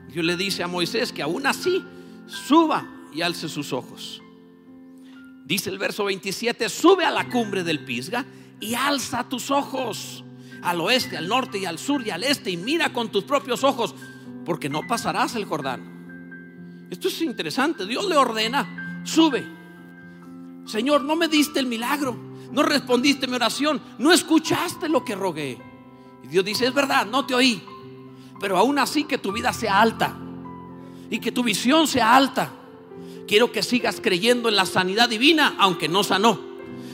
Dios 0.07 0.25
le 0.25 0.35
dice 0.35 0.63
a 0.63 0.67
Moisés 0.67 1.13
que 1.13 1.21
aún 1.21 1.45
así 1.45 1.85
suba 2.25 2.83
y 3.13 3.21
alce 3.21 3.47
sus 3.47 3.71
ojos. 3.71 4.19
Dice 5.45 5.69
el 5.69 5.77
verso 5.77 6.05
27, 6.05 6.69
sube 6.69 7.05
a 7.05 7.11
la 7.11 7.29
cumbre 7.29 7.63
del 7.63 7.85
Pisga 7.85 8.25
y 8.59 8.73
alza 8.73 9.29
tus 9.29 9.51
ojos 9.51 10.23
al 10.63 10.81
oeste, 10.81 11.15
al 11.15 11.27
norte 11.27 11.59
y 11.59 11.65
al 11.65 11.77
sur 11.77 12.01
y 12.03 12.09
al 12.09 12.23
este 12.23 12.49
y 12.49 12.57
mira 12.57 12.91
con 12.91 13.11
tus 13.11 13.25
propios 13.25 13.63
ojos, 13.63 13.93
porque 14.43 14.69
no 14.69 14.87
pasarás 14.87 15.35
el 15.35 15.45
Jordán. 15.45 16.87
Esto 16.89 17.09
es 17.09 17.21
interesante, 17.21 17.85
Dios 17.85 18.09
le 18.09 18.17
ordena, 18.17 19.03
sube. 19.03 19.45
Señor, 20.65 21.03
no 21.03 21.15
me 21.15 21.27
diste 21.27 21.59
el 21.59 21.67
milagro 21.67 22.30
no 22.51 22.63
respondiste 22.63 23.27
mi 23.27 23.35
oración, 23.35 23.81
no 23.97 24.11
escuchaste 24.11 24.89
lo 24.89 25.03
que 25.03 25.15
rogué. 25.15 25.57
Y 26.23 26.27
Dios 26.27 26.45
dice, 26.45 26.67
es 26.67 26.73
verdad, 26.73 27.05
no 27.05 27.25
te 27.25 27.33
oí, 27.33 27.61
pero 28.39 28.57
aún 28.57 28.77
así 28.79 29.05
que 29.05 29.17
tu 29.17 29.31
vida 29.31 29.53
sea 29.53 29.81
alta 29.81 30.17
y 31.09 31.19
que 31.19 31.31
tu 31.31 31.43
visión 31.43 31.87
sea 31.87 32.15
alta. 32.15 32.51
Quiero 33.27 33.51
que 33.51 33.63
sigas 33.63 34.01
creyendo 34.01 34.49
en 34.49 34.55
la 34.55 34.65
sanidad 34.65 35.07
divina, 35.07 35.55
aunque 35.57 35.87
no 35.87 36.03
sanó. 36.03 36.50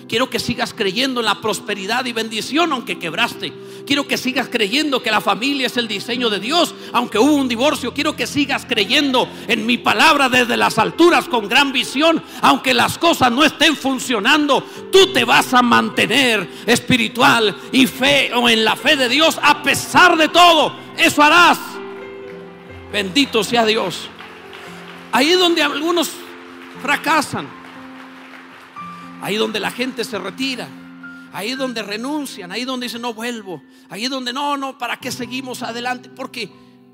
Quiero 0.08 0.30
que 0.30 0.40
sigas 0.40 0.74
creyendo 0.74 1.20
en 1.20 1.26
la 1.26 1.42
prosperidad 1.42 2.06
y 2.06 2.14
bendición 2.14 2.72
aunque 2.72 2.98
quebraste. 2.98 3.52
Quiero 3.86 4.08
que 4.08 4.18
sigas 4.18 4.48
creyendo 4.50 5.04
que 5.04 5.12
la 5.12 5.20
familia 5.20 5.68
es 5.68 5.76
el 5.76 5.88
diseño 5.88 6.30
de 6.30 6.40
Dios 6.40 6.74
aunque 6.94 7.20
hubo 7.20 7.34
un 7.34 7.50
divorcio. 7.50 7.94
Quiero 7.94 8.16
que 8.16 8.26
sigas 8.26 8.66
creyendo 8.66 9.30
en 9.48 9.66
mi 9.66 9.78
palabra 9.78 10.30
desde 10.30 10.56
las 10.56 10.78
alturas 10.78 11.28
con 11.28 11.50
gran 11.50 11.74
visión 11.74 12.24
aunque 12.42 12.74
las 12.74 12.98
cosas 12.98 13.32
no 13.32 13.44
estén 13.44 13.76
funcionando. 13.76 14.64
Tú 14.92 15.12
te 15.12 15.26
vas 15.26 15.54
a 15.54 15.62
mantener 15.62 16.48
espiritual 16.66 17.56
y 17.74 17.86
fe 17.86 18.32
o 18.34 18.48
en 18.48 18.64
la 18.64 18.78
fe 18.78 18.96
de 18.96 19.10
Dios 19.10 19.38
a 19.42 19.62
pesar 19.62 20.18
de 20.18 20.30
todo. 20.30 20.74
Eso 20.98 21.22
harás. 21.22 21.60
Bendito 22.94 23.44
sea 23.44 23.66
Dios. 23.66 24.08
Ahí 25.12 25.32
es 25.32 25.40
donde 25.40 25.62
algunos 25.62 26.12
fracasan. 26.82 27.57
Ahí 29.22 29.36
donde 29.36 29.60
la 29.60 29.72
gente 29.72 30.04
se 30.04 30.18
retira. 30.18 30.68
Ahí 31.34 31.56
donde 31.56 31.84
renuncian. 31.84 32.52
Ahí 32.52 32.66
donde 32.66 32.86
dicen 32.86 33.02
no 33.02 33.14
vuelvo. 33.14 33.62
Ahí 33.90 34.08
donde 34.08 34.34
no, 34.34 34.58
no, 34.58 34.78
¿para 34.78 34.98
qué 34.98 35.12
seguimos 35.12 35.64
adelante? 35.64 36.10
Porque 36.10 36.50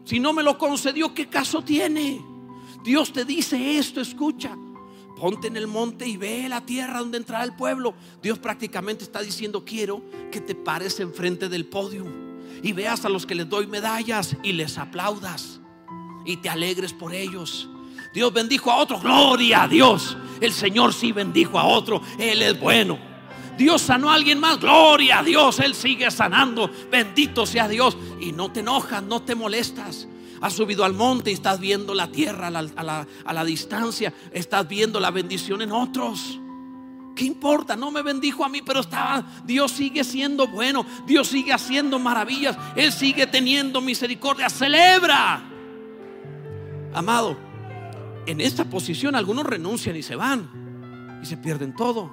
si 0.05 0.19
no 0.19 0.33
me 0.33 0.43
lo 0.43 0.57
concedió, 0.57 1.13
¿qué 1.13 1.27
caso 1.27 1.63
tiene? 1.63 2.21
Dios 2.83 3.13
te 3.13 3.25
dice 3.25 3.77
esto, 3.77 4.01
escucha. 4.01 4.55
Ponte 5.15 5.47
en 5.47 5.55
el 5.55 5.67
monte 5.67 6.07
y 6.07 6.17
ve 6.17 6.49
la 6.49 6.61
tierra 6.61 6.99
donde 6.99 7.17
entrará 7.17 7.43
el 7.43 7.55
pueblo. 7.55 7.93
Dios 8.21 8.39
prácticamente 8.39 9.03
está 9.03 9.21
diciendo, 9.21 9.63
quiero 9.63 10.03
que 10.31 10.41
te 10.41 10.55
pares 10.55 10.99
enfrente 10.99 11.47
del 11.49 11.65
podio 11.65 12.05
y 12.61 12.73
veas 12.73 13.05
a 13.05 13.09
los 13.09 13.25
que 13.25 13.35
les 13.35 13.47
doy 13.47 13.67
medallas 13.67 14.35
y 14.43 14.53
les 14.53 14.77
aplaudas 14.77 15.61
y 16.25 16.37
te 16.37 16.49
alegres 16.49 16.93
por 16.93 17.13
ellos. 17.13 17.69
Dios 18.13 18.31
bendijo 18.31 18.71
a 18.71 18.77
otro, 18.77 18.99
gloria 18.99 19.63
a 19.63 19.67
Dios. 19.67 20.15
El 20.39 20.53
Señor 20.53 20.93
sí 20.93 21.11
bendijo 21.11 21.57
a 21.57 21.65
otro, 21.65 22.01
Él 22.19 22.41
es 22.41 22.59
bueno. 22.59 22.99
Dios 23.57 23.81
sanó 23.81 24.09
a 24.09 24.15
alguien 24.15 24.39
más, 24.39 24.59
gloria 24.59 25.19
a 25.19 25.23
Dios, 25.23 25.59
Él 25.59 25.75
sigue 25.75 26.09
sanando, 26.11 26.69
bendito 26.91 27.45
sea 27.45 27.67
Dios. 27.67 27.97
Y 28.19 28.31
no 28.31 28.51
te 28.51 28.61
enojas, 28.61 29.01
no 29.03 29.21
te 29.21 29.35
molestas. 29.35 30.07
Has 30.41 30.53
subido 30.53 30.83
al 30.83 30.93
monte 30.93 31.31
y 31.31 31.35
estás 31.35 31.59
viendo 31.59 31.93
la 31.93 32.07
tierra 32.07 32.47
a 32.47 33.33
la, 33.33 33.45
distancia. 33.45 34.13
Estás 34.33 34.67
viendo 34.67 34.99
la 34.99 35.09
bendición 35.09 35.61
en 35.61 35.71
otros. 35.71 36.37
¿Qué 37.15 37.23
importa? 37.23 37.77
No 37.77 37.91
me 37.91 38.01
bendijo 38.01 38.43
a 38.43 38.49
mí, 38.49 38.61
pero 38.61 38.81
está, 38.81 39.25
Dios 39.45 39.71
sigue 39.71 40.03
siendo 40.03 40.47
bueno. 40.47 40.85
Dios 41.05 41.29
sigue 41.29 41.53
haciendo 41.53 41.97
maravillas. 41.97 42.57
Él 42.75 42.91
sigue 42.91 43.25
teniendo 43.25 43.79
misericordia. 43.79 44.49
Celebra. 44.49 45.41
Amado, 46.93 47.37
en 48.25 48.41
esta 48.41 48.65
posición 48.65 49.15
algunos 49.15 49.45
renuncian 49.45 49.95
y 49.95 50.03
se 50.03 50.15
van. 50.15 51.19
Y 51.21 51.25
se 51.25 51.37
pierden 51.37 51.75
todo. 51.75 52.11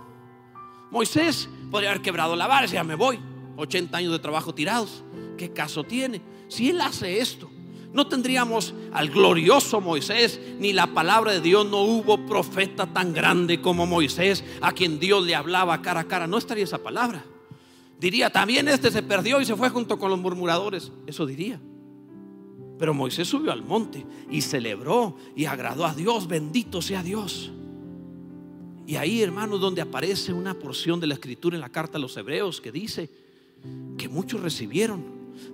Moisés 0.90 1.48
podría 1.70 1.90
haber 1.90 2.02
quebrado 2.02 2.36
la 2.36 2.46
vara 2.46 2.66
y 2.66 2.70
ya 2.70 2.84
me 2.84 2.94
voy. 2.94 3.18
80 3.56 3.96
años 3.96 4.12
de 4.12 4.18
trabajo 4.18 4.54
tirados. 4.54 5.04
¿Qué 5.36 5.52
caso 5.52 5.84
tiene? 5.84 6.20
Si 6.48 6.70
él 6.70 6.80
hace 6.80 7.20
esto, 7.20 7.50
no 7.92 8.06
tendríamos 8.06 8.74
al 8.92 9.10
glorioso 9.10 9.80
Moisés, 9.80 10.40
ni 10.58 10.72
la 10.72 10.88
palabra 10.88 11.32
de 11.32 11.40
Dios, 11.40 11.68
no 11.68 11.82
hubo 11.82 12.26
profeta 12.26 12.86
tan 12.86 13.12
grande 13.12 13.60
como 13.60 13.86
Moisés, 13.86 14.44
a 14.60 14.72
quien 14.72 15.00
Dios 15.00 15.24
le 15.24 15.34
hablaba 15.34 15.82
cara 15.82 16.00
a 16.00 16.08
cara. 16.08 16.26
No 16.26 16.38
estaría 16.38 16.64
esa 16.64 16.78
palabra. 16.78 17.24
Diría, 17.98 18.30
también 18.30 18.68
este 18.68 18.90
se 18.90 19.02
perdió 19.02 19.40
y 19.40 19.44
se 19.44 19.56
fue 19.56 19.68
junto 19.68 19.98
con 19.98 20.10
los 20.10 20.18
murmuradores. 20.18 20.92
Eso 21.06 21.26
diría. 21.26 21.60
Pero 22.80 22.94
Moisés 22.94 23.28
subió 23.28 23.52
al 23.52 23.62
monte 23.62 24.06
y 24.30 24.40
celebró 24.40 25.14
y 25.36 25.44
agradó 25.44 25.84
a 25.84 25.94
Dios. 25.94 26.26
Bendito 26.26 26.80
sea 26.80 27.02
Dios. 27.02 27.52
Y 28.86 28.96
ahí, 28.96 29.20
hermanos, 29.20 29.60
donde 29.60 29.82
aparece 29.82 30.32
una 30.32 30.58
porción 30.58 30.98
de 30.98 31.06
la 31.06 31.12
escritura 31.12 31.56
en 31.56 31.60
la 31.60 31.68
carta 31.68 31.98
a 31.98 32.00
los 32.00 32.16
hebreos 32.16 32.58
que 32.58 32.72
dice 32.72 33.10
que 33.98 34.08
muchos 34.08 34.40
recibieron, 34.40 35.04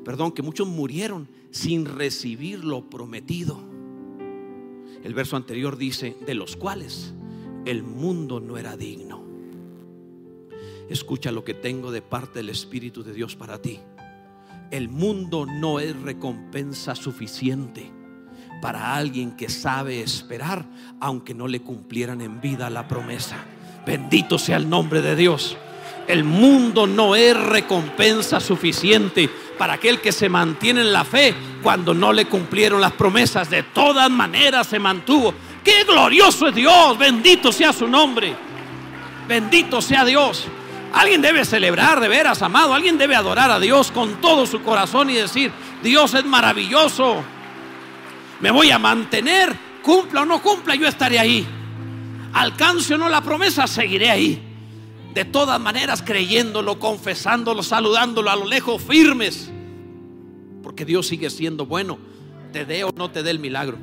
perdón, 0.04 0.30
que 0.30 0.42
muchos 0.42 0.68
murieron 0.68 1.26
sin 1.50 1.84
recibir 1.84 2.64
lo 2.64 2.88
prometido. 2.88 3.58
El 5.02 5.12
verso 5.12 5.34
anterior 5.34 5.76
dice, 5.76 6.16
de 6.24 6.34
los 6.34 6.56
cuales 6.56 7.12
el 7.64 7.82
mundo 7.82 8.38
no 8.38 8.56
era 8.56 8.76
digno. 8.76 9.24
Escucha 10.88 11.32
lo 11.32 11.42
que 11.42 11.54
tengo 11.54 11.90
de 11.90 12.02
parte 12.02 12.38
del 12.38 12.50
Espíritu 12.50 13.02
de 13.02 13.12
Dios 13.12 13.34
para 13.34 13.60
ti. 13.60 13.80
El 14.70 14.88
mundo 14.88 15.46
no 15.46 15.80
es 15.80 15.96
recompensa 16.00 16.94
suficiente 16.94 17.92
para 18.60 18.96
alguien 18.96 19.36
que 19.36 19.48
sabe 19.48 20.00
esperar, 20.00 20.64
aunque 21.00 21.34
no 21.34 21.46
le 21.46 21.60
cumplieran 21.60 22.20
en 22.20 22.40
vida 22.40 22.68
la 22.70 22.88
promesa. 22.88 23.36
Bendito 23.86 24.38
sea 24.38 24.56
el 24.56 24.68
nombre 24.68 25.02
de 25.02 25.14
Dios. 25.14 25.56
El 26.08 26.24
mundo 26.24 26.86
no 26.86 27.14
es 27.16 27.36
recompensa 27.36 28.40
suficiente 28.40 29.28
para 29.58 29.74
aquel 29.74 30.00
que 30.00 30.12
se 30.12 30.28
mantiene 30.28 30.80
en 30.80 30.92
la 30.92 31.04
fe 31.04 31.34
cuando 31.62 31.94
no 31.94 32.12
le 32.12 32.26
cumplieron 32.26 32.80
las 32.80 32.92
promesas. 32.92 33.50
De 33.50 33.62
todas 33.62 34.10
maneras 34.10 34.66
se 34.66 34.78
mantuvo. 34.78 35.34
Qué 35.64 35.84
glorioso 35.84 36.48
es 36.48 36.54
Dios. 36.54 36.98
Bendito 36.98 37.52
sea 37.52 37.72
su 37.72 37.88
nombre. 37.88 38.34
Bendito 39.28 39.80
sea 39.80 40.04
Dios. 40.04 40.46
Alguien 40.96 41.22
debe 41.22 41.44
celebrar 41.44 42.00
de 42.00 42.08
veras, 42.08 42.42
amado. 42.42 42.74
Alguien 42.74 42.98
debe 42.98 43.14
adorar 43.14 43.50
a 43.50 43.60
Dios 43.60 43.90
con 43.90 44.20
todo 44.20 44.46
su 44.46 44.62
corazón 44.62 45.10
y 45.10 45.14
decir, 45.14 45.52
Dios 45.82 46.14
es 46.14 46.24
maravilloso. 46.24 47.22
Me 48.40 48.50
voy 48.50 48.70
a 48.70 48.78
mantener, 48.78 49.54
cumpla 49.82 50.22
o 50.22 50.24
no 50.24 50.42
cumpla, 50.42 50.74
yo 50.74 50.88
estaré 50.88 51.18
ahí. 51.18 51.46
Alcance 52.32 52.94
o 52.94 52.98
no 52.98 53.08
la 53.08 53.20
promesa, 53.20 53.66
seguiré 53.66 54.10
ahí 54.10 54.46
de 55.16 55.24
todas 55.24 55.58
maneras 55.58 56.02
creyéndolo, 56.02 56.78
confesándolo, 56.78 57.62
saludándolo 57.62 58.30
a 58.30 58.36
lo 58.36 58.44
lejos, 58.44 58.82
firmes. 58.82 59.50
Porque 60.62 60.84
Dios 60.84 61.06
sigue 61.06 61.30
siendo 61.30 61.64
bueno, 61.64 61.98
te 62.52 62.66
dé 62.66 62.84
o 62.84 62.90
no 62.94 63.10
te 63.10 63.22
dé 63.22 63.30
el 63.30 63.38
milagro. 63.38 63.78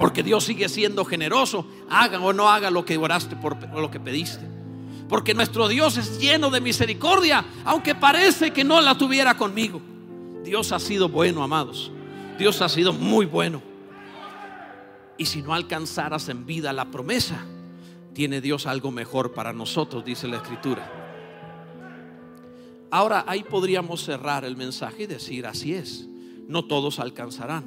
Porque 0.00 0.24
Dios 0.24 0.42
sigue 0.42 0.68
siendo 0.68 1.04
generoso, 1.04 1.64
haga 1.88 2.18
o 2.18 2.32
no 2.32 2.50
haga 2.50 2.72
lo 2.72 2.84
que 2.84 2.98
oraste 2.98 3.36
por 3.36 3.56
lo 3.72 3.88
que 3.88 4.00
pediste. 4.00 4.51
Porque 5.12 5.34
nuestro 5.34 5.68
Dios 5.68 5.98
es 5.98 6.18
lleno 6.18 6.48
de 6.48 6.62
misericordia, 6.62 7.44
aunque 7.66 7.94
parece 7.94 8.50
que 8.50 8.64
no 8.64 8.80
la 8.80 8.96
tuviera 8.96 9.36
conmigo. 9.36 9.78
Dios 10.42 10.72
ha 10.72 10.78
sido 10.78 11.10
bueno, 11.10 11.42
amados. 11.42 11.92
Dios 12.38 12.62
ha 12.62 12.68
sido 12.70 12.94
muy 12.94 13.26
bueno. 13.26 13.60
Y 15.18 15.26
si 15.26 15.42
no 15.42 15.52
alcanzaras 15.52 16.30
en 16.30 16.46
vida 16.46 16.72
la 16.72 16.86
promesa, 16.86 17.44
tiene 18.14 18.40
Dios 18.40 18.66
algo 18.66 18.90
mejor 18.90 19.34
para 19.34 19.52
nosotros, 19.52 20.02
dice 20.02 20.28
la 20.28 20.36
escritura. 20.36 20.90
Ahora 22.90 23.26
ahí 23.28 23.42
podríamos 23.42 24.02
cerrar 24.02 24.46
el 24.46 24.56
mensaje 24.56 25.02
y 25.02 25.08
decir, 25.08 25.44
así 25.44 25.74
es, 25.74 26.08
no 26.48 26.64
todos 26.64 26.98
alcanzarán. 27.00 27.64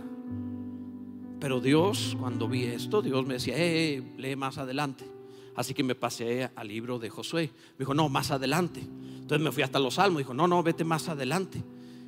Pero 1.39 1.59
Dios, 1.59 2.17
cuando 2.19 2.47
vi 2.47 2.63
esto, 2.63 3.03
Dios 3.03 3.23
me 3.27 3.35
decía, 3.35 3.55
eh, 3.55 3.97
eh, 3.97 4.03
lee 4.17 4.35
más 4.35 4.57
adelante. 4.57 5.14
Así 5.55 5.73
que 5.73 5.83
me 5.83 5.95
pasé 5.95 6.49
al 6.55 6.67
libro 6.67 6.99
de 6.99 7.09
Josué. 7.09 7.49
Me 7.77 7.79
dijo, 7.79 7.93
no, 7.93 8.09
más 8.09 8.31
adelante. 8.31 8.81
Entonces 8.81 9.43
me 9.43 9.51
fui 9.51 9.63
hasta 9.63 9.79
los 9.79 9.95
salmos. 9.95 10.19
Dijo, 10.19 10.33
no, 10.33 10.47
no, 10.47 10.61
vete 10.61 10.83
más 10.83 11.07
adelante. 11.07 11.63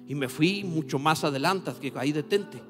Y 0.08 0.16
me 0.16 0.28
fui 0.28 0.64
mucho 0.64 1.00
más 1.00 1.24
adelante. 1.24 1.72
Que 1.80 1.94
ahí 1.96 2.12
detente. 2.12 2.62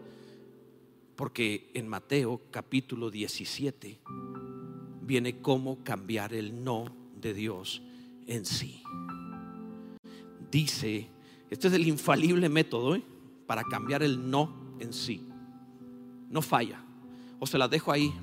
Porque 1.15 1.71
en 1.73 1.87
Mateo 1.87 2.41
capítulo 2.51 3.09
17 3.09 3.99
viene 5.01 5.39
cómo 5.39 5.83
cambiar 5.83 6.33
el 6.33 6.63
no 6.63 6.85
de 7.19 7.33
Dios 7.33 7.81
en 8.27 8.45
sí. 8.45 8.83
Dice, 10.51 11.09
este 11.49 11.67
es 11.69 11.73
el 11.73 11.87
infalible 11.87 12.49
método 12.49 12.95
¿eh? 12.95 13.03
para 13.47 13.63
cambiar 13.63 14.03
el 14.03 14.29
no 14.29 14.75
en 14.79 14.93
sí. 14.93 15.25
No 16.29 16.41
falla. 16.41 16.83
O 17.39 17.47
se 17.47 17.57
la 17.57 17.67
dejo 17.67 17.91
ahí. 17.91 18.13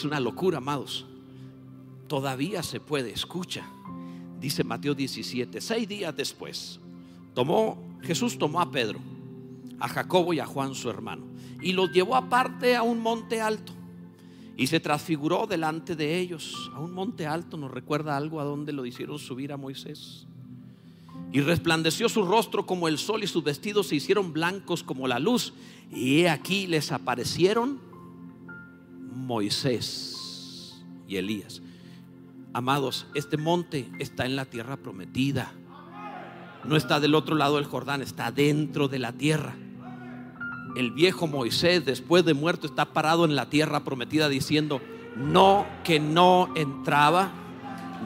Es, 0.00 0.04
una 0.04 0.20
locura, 0.20 0.58
amados. 0.58 1.04
Todavía 2.08 2.62
se 2.62 2.80
puede, 2.80 3.12
escucha. 3.12 3.66
Dice 4.40 4.64
Mateo 4.64 4.94
17, 4.94 5.60
seis 5.60 5.86
días 5.86 6.16
después, 6.16 6.80
tomó, 7.34 7.98
Jesús 8.02 8.38
tomó 8.38 8.60
a 8.60 8.70
Pedro, 8.70 8.98
a 9.78 9.88
Jacobo 9.88 10.32
y 10.32 10.40
a 10.40 10.46
Juan 10.46 10.74
su 10.74 10.88
hermano 10.88 11.30
y 11.62 11.72
los 11.72 11.92
llevó 11.92 12.16
aparte 12.16 12.76
a 12.76 12.82
un 12.82 13.00
monte 13.00 13.40
alto 13.40 13.72
y 14.56 14.66
se 14.66 14.80
transfiguró 14.80 15.46
delante 15.46 15.96
de 15.96 16.18
ellos. 16.18 16.70
A 16.74 16.80
un 16.80 16.92
monte 16.92 17.26
alto 17.26 17.56
nos 17.56 17.70
recuerda 17.70 18.16
algo 18.16 18.40
a 18.40 18.44
donde 18.44 18.72
lo 18.72 18.84
hicieron 18.84 19.18
subir 19.18 19.52
a 19.52 19.56
Moisés. 19.56 20.26
Y 21.32 21.40
resplandeció 21.40 22.08
su 22.08 22.24
rostro 22.24 22.66
como 22.66 22.88
el 22.88 22.98
sol 22.98 23.22
y 23.22 23.26
sus 23.26 23.44
vestidos 23.44 23.88
se 23.88 23.96
hicieron 23.96 24.32
blancos 24.32 24.82
como 24.82 25.06
la 25.06 25.18
luz. 25.18 25.52
Y 25.90 26.24
aquí 26.26 26.66
les 26.66 26.92
aparecieron 26.92 27.89
Moisés 29.12 30.82
y 31.06 31.16
Elías. 31.16 31.62
Amados, 32.52 33.06
este 33.14 33.36
monte 33.36 33.90
está 33.98 34.26
en 34.26 34.36
la 34.36 34.44
tierra 34.44 34.76
prometida. 34.76 35.52
No 36.64 36.76
está 36.76 37.00
del 37.00 37.14
otro 37.14 37.36
lado 37.36 37.56
del 37.56 37.64
Jordán, 37.64 38.02
está 38.02 38.32
dentro 38.32 38.88
de 38.88 38.98
la 38.98 39.12
tierra 39.12 39.54
el 40.76 40.90
viejo 40.90 41.26
Moisés, 41.26 41.84
después 41.84 42.24
de 42.24 42.34
muerto, 42.34 42.66
está 42.66 42.86
parado 42.86 43.24
en 43.24 43.36
la 43.36 43.46
tierra 43.46 43.80
prometida 43.80 44.28
diciendo, 44.28 44.80
no 45.16 45.66
que 45.84 46.00
no 46.00 46.50
entraba, 46.54 47.30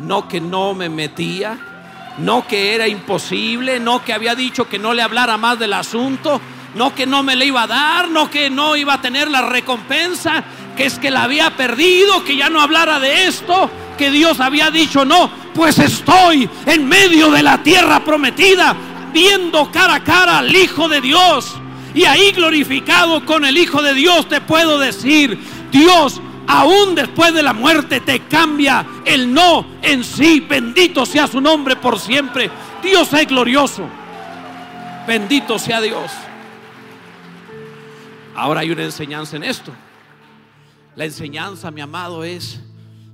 no 0.00 0.28
que 0.28 0.40
no 0.40 0.74
me 0.74 0.88
metía, 0.88 2.14
no 2.18 2.46
que 2.46 2.74
era 2.74 2.88
imposible, 2.88 3.80
no 3.80 4.04
que 4.04 4.12
había 4.12 4.34
dicho 4.34 4.68
que 4.68 4.78
no 4.78 4.94
le 4.94 5.02
hablara 5.02 5.36
más 5.36 5.58
del 5.58 5.72
asunto, 5.72 6.40
no 6.74 6.94
que 6.94 7.06
no 7.06 7.22
me 7.22 7.36
le 7.36 7.46
iba 7.46 7.64
a 7.64 7.68
dar, 7.68 8.08
no 8.08 8.30
que 8.30 8.50
no 8.50 8.76
iba 8.76 8.94
a 8.94 9.00
tener 9.00 9.30
la 9.30 9.42
recompensa, 9.42 10.44
que 10.76 10.86
es 10.86 10.98
que 10.98 11.10
la 11.10 11.24
había 11.24 11.56
perdido, 11.56 12.24
que 12.24 12.36
ya 12.36 12.50
no 12.50 12.60
hablara 12.60 12.98
de 13.00 13.26
esto, 13.26 13.70
que 13.96 14.10
Dios 14.10 14.40
había 14.40 14.70
dicho 14.70 15.04
no, 15.04 15.30
pues 15.54 15.78
estoy 15.78 16.48
en 16.66 16.86
medio 16.88 17.30
de 17.30 17.42
la 17.42 17.62
tierra 17.62 18.04
prometida, 18.04 18.74
viendo 19.12 19.70
cara 19.70 19.96
a 19.96 20.04
cara 20.04 20.38
al 20.38 20.54
Hijo 20.54 20.88
de 20.88 21.00
Dios 21.00 21.54
Y 21.94 22.04
ahí 22.04 22.32
glorificado 22.32 23.24
con 23.24 23.44
el 23.44 23.56
Hijo 23.56 23.80
de 23.80 23.94
Dios 23.94 24.28
te 24.28 24.40
puedo 24.40 24.78
decir, 24.78 25.38
Dios 25.70 26.20
aún 26.46 26.94
después 26.94 27.32
de 27.32 27.42
la 27.42 27.52
muerte 27.52 28.00
te 28.00 28.20
cambia 28.20 28.84
el 29.04 29.32
no 29.32 29.64
en 29.82 30.02
sí. 30.04 30.40
Bendito 30.40 31.06
sea 31.06 31.26
su 31.26 31.40
nombre 31.40 31.76
por 31.76 31.98
siempre. 31.98 32.50
Dios 32.82 33.12
es 33.12 33.26
glorioso. 33.26 33.86
Bendito 35.06 35.58
sea 35.58 35.80
Dios. 35.80 36.10
Ahora 38.34 38.60
hay 38.60 38.70
una 38.72 38.82
enseñanza 38.82 39.36
en 39.36 39.44
esto. 39.44 39.72
La 40.96 41.04
enseñanza, 41.04 41.70
mi 41.70 41.80
amado, 41.80 42.24
es 42.24 42.60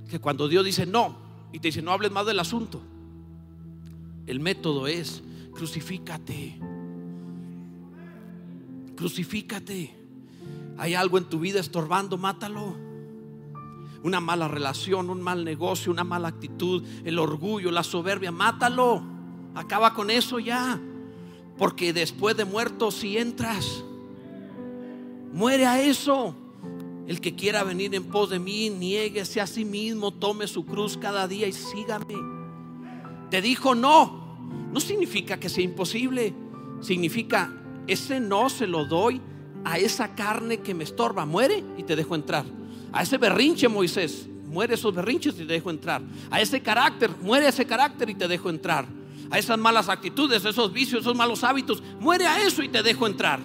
que 0.09 0.19
cuando 0.19 0.47
Dios 0.47 0.63
dice 0.65 0.85
no 0.85 1.15
y 1.51 1.59
te 1.59 1.69
dice 1.69 1.81
no 1.81 1.91
hables 1.91 2.11
más 2.11 2.25
del 2.25 2.39
asunto, 2.39 2.81
el 4.27 4.39
método 4.39 4.87
es 4.87 5.23
crucifícate. 5.53 6.59
Crucifícate. 8.95 9.95
Hay 10.77 10.93
algo 10.93 11.17
en 11.17 11.25
tu 11.25 11.39
vida 11.39 11.59
estorbando, 11.59 12.17
mátalo. 12.17 12.75
Una 14.03 14.19
mala 14.19 14.47
relación, 14.47 15.09
un 15.09 15.21
mal 15.21 15.43
negocio, 15.43 15.91
una 15.91 16.03
mala 16.03 16.27
actitud, 16.27 16.83
el 17.03 17.19
orgullo, 17.19 17.71
la 17.71 17.83
soberbia, 17.83 18.31
mátalo. 18.31 19.03
Acaba 19.55 19.93
con 19.93 20.09
eso 20.09 20.39
ya. 20.39 20.79
Porque 21.57 21.93
después 21.93 22.37
de 22.37 22.45
muerto, 22.45 22.89
si 22.91 23.17
entras, 23.17 23.83
muere 25.33 25.65
a 25.65 25.81
eso. 25.81 26.35
El 27.11 27.19
que 27.19 27.35
quiera 27.35 27.65
venir 27.65 27.93
en 27.93 28.05
pos 28.05 28.29
de 28.29 28.39
mí, 28.39 28.69
niéguese 28.69 29.41
a 29.41 29.45
sí 29.45 29.65
mismo, 29.65 30.13
tome 30.13 30.47
su 30.47 30.65
cruz 30.65 30.95
cada 30.95 31.27
día 31.27 31.45
y 31.45 31.51
sígame. 31.51 32.15
Te 33.29 33.41
dijo 33.41 33.75
no. 33.75 34.47
No 34.71 34.79
significa 34.79 35.37
que 35.37 35.49
sea 35.49 35.65
imposible. 35.65 36.33
Significa, 36.79 37.53
ese 37.85 38.21
no 38.21 38.49
se 38.49 38.65
lo 38.65 38.85
doy 38.85 39.19
a 39.65 39.77
esa 39.77 40.15
carne 40.15 40.59
que 40.59 40.73
me 40.73 40.85
estorba. 40.85 41.25
Muere 41.25 41.61
y 41.77 41.83
te 41.83 41.97
dejo 41.97 42.15
entrar. 42.15 42.45
A 42.93 43.03
ese 43.03 43.17
berrinche, 43.17 43.67
Moisés, 43.67 44.29
muere 44.47 44.75
esos 44.75 44.95
berrinches 44.95 45.33
y 45.35 45.39
te 45.39 45.51
dejo 45.51 45.69
entrar. 45.69 46.01
A 46.29 46.39
ese 46.39 46.61
carácter, 46.61 47.11
muere 47.21 47.45
ese 47.45 47.65
carácter 47.65 48.09
y 48.09 48.15
te 48.15 48.29
dejo 48.29 48.49
entrar. 48.49 48.85
A 49.29 49.37
esas 49.37 49.59
malas 49.59 49.89
actitudes, 49.89 50.45
esos 50.45 50.71
vicios, 50.71 51.01
esos 51.01 51.17
malos 51.17 51.43
hábitos, 51.43 51.83
muere 51.99 52.25
a 52.25 52.41
eso 52.41 52.63
y 52.63 52.69
te 52.69 52.81
dejo 52.81 53.05
entrar. 53.05 53.41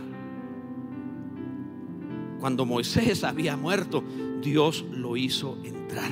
Cuando 2.40 2.66
Moisés 2.66 3.25
había 3.25 3.57
muerto, 3.57 4.05
Dios 4.42 4.85
lo 4.92 5.16
hizo 5.16 5.59
entrar. 5.64 6.11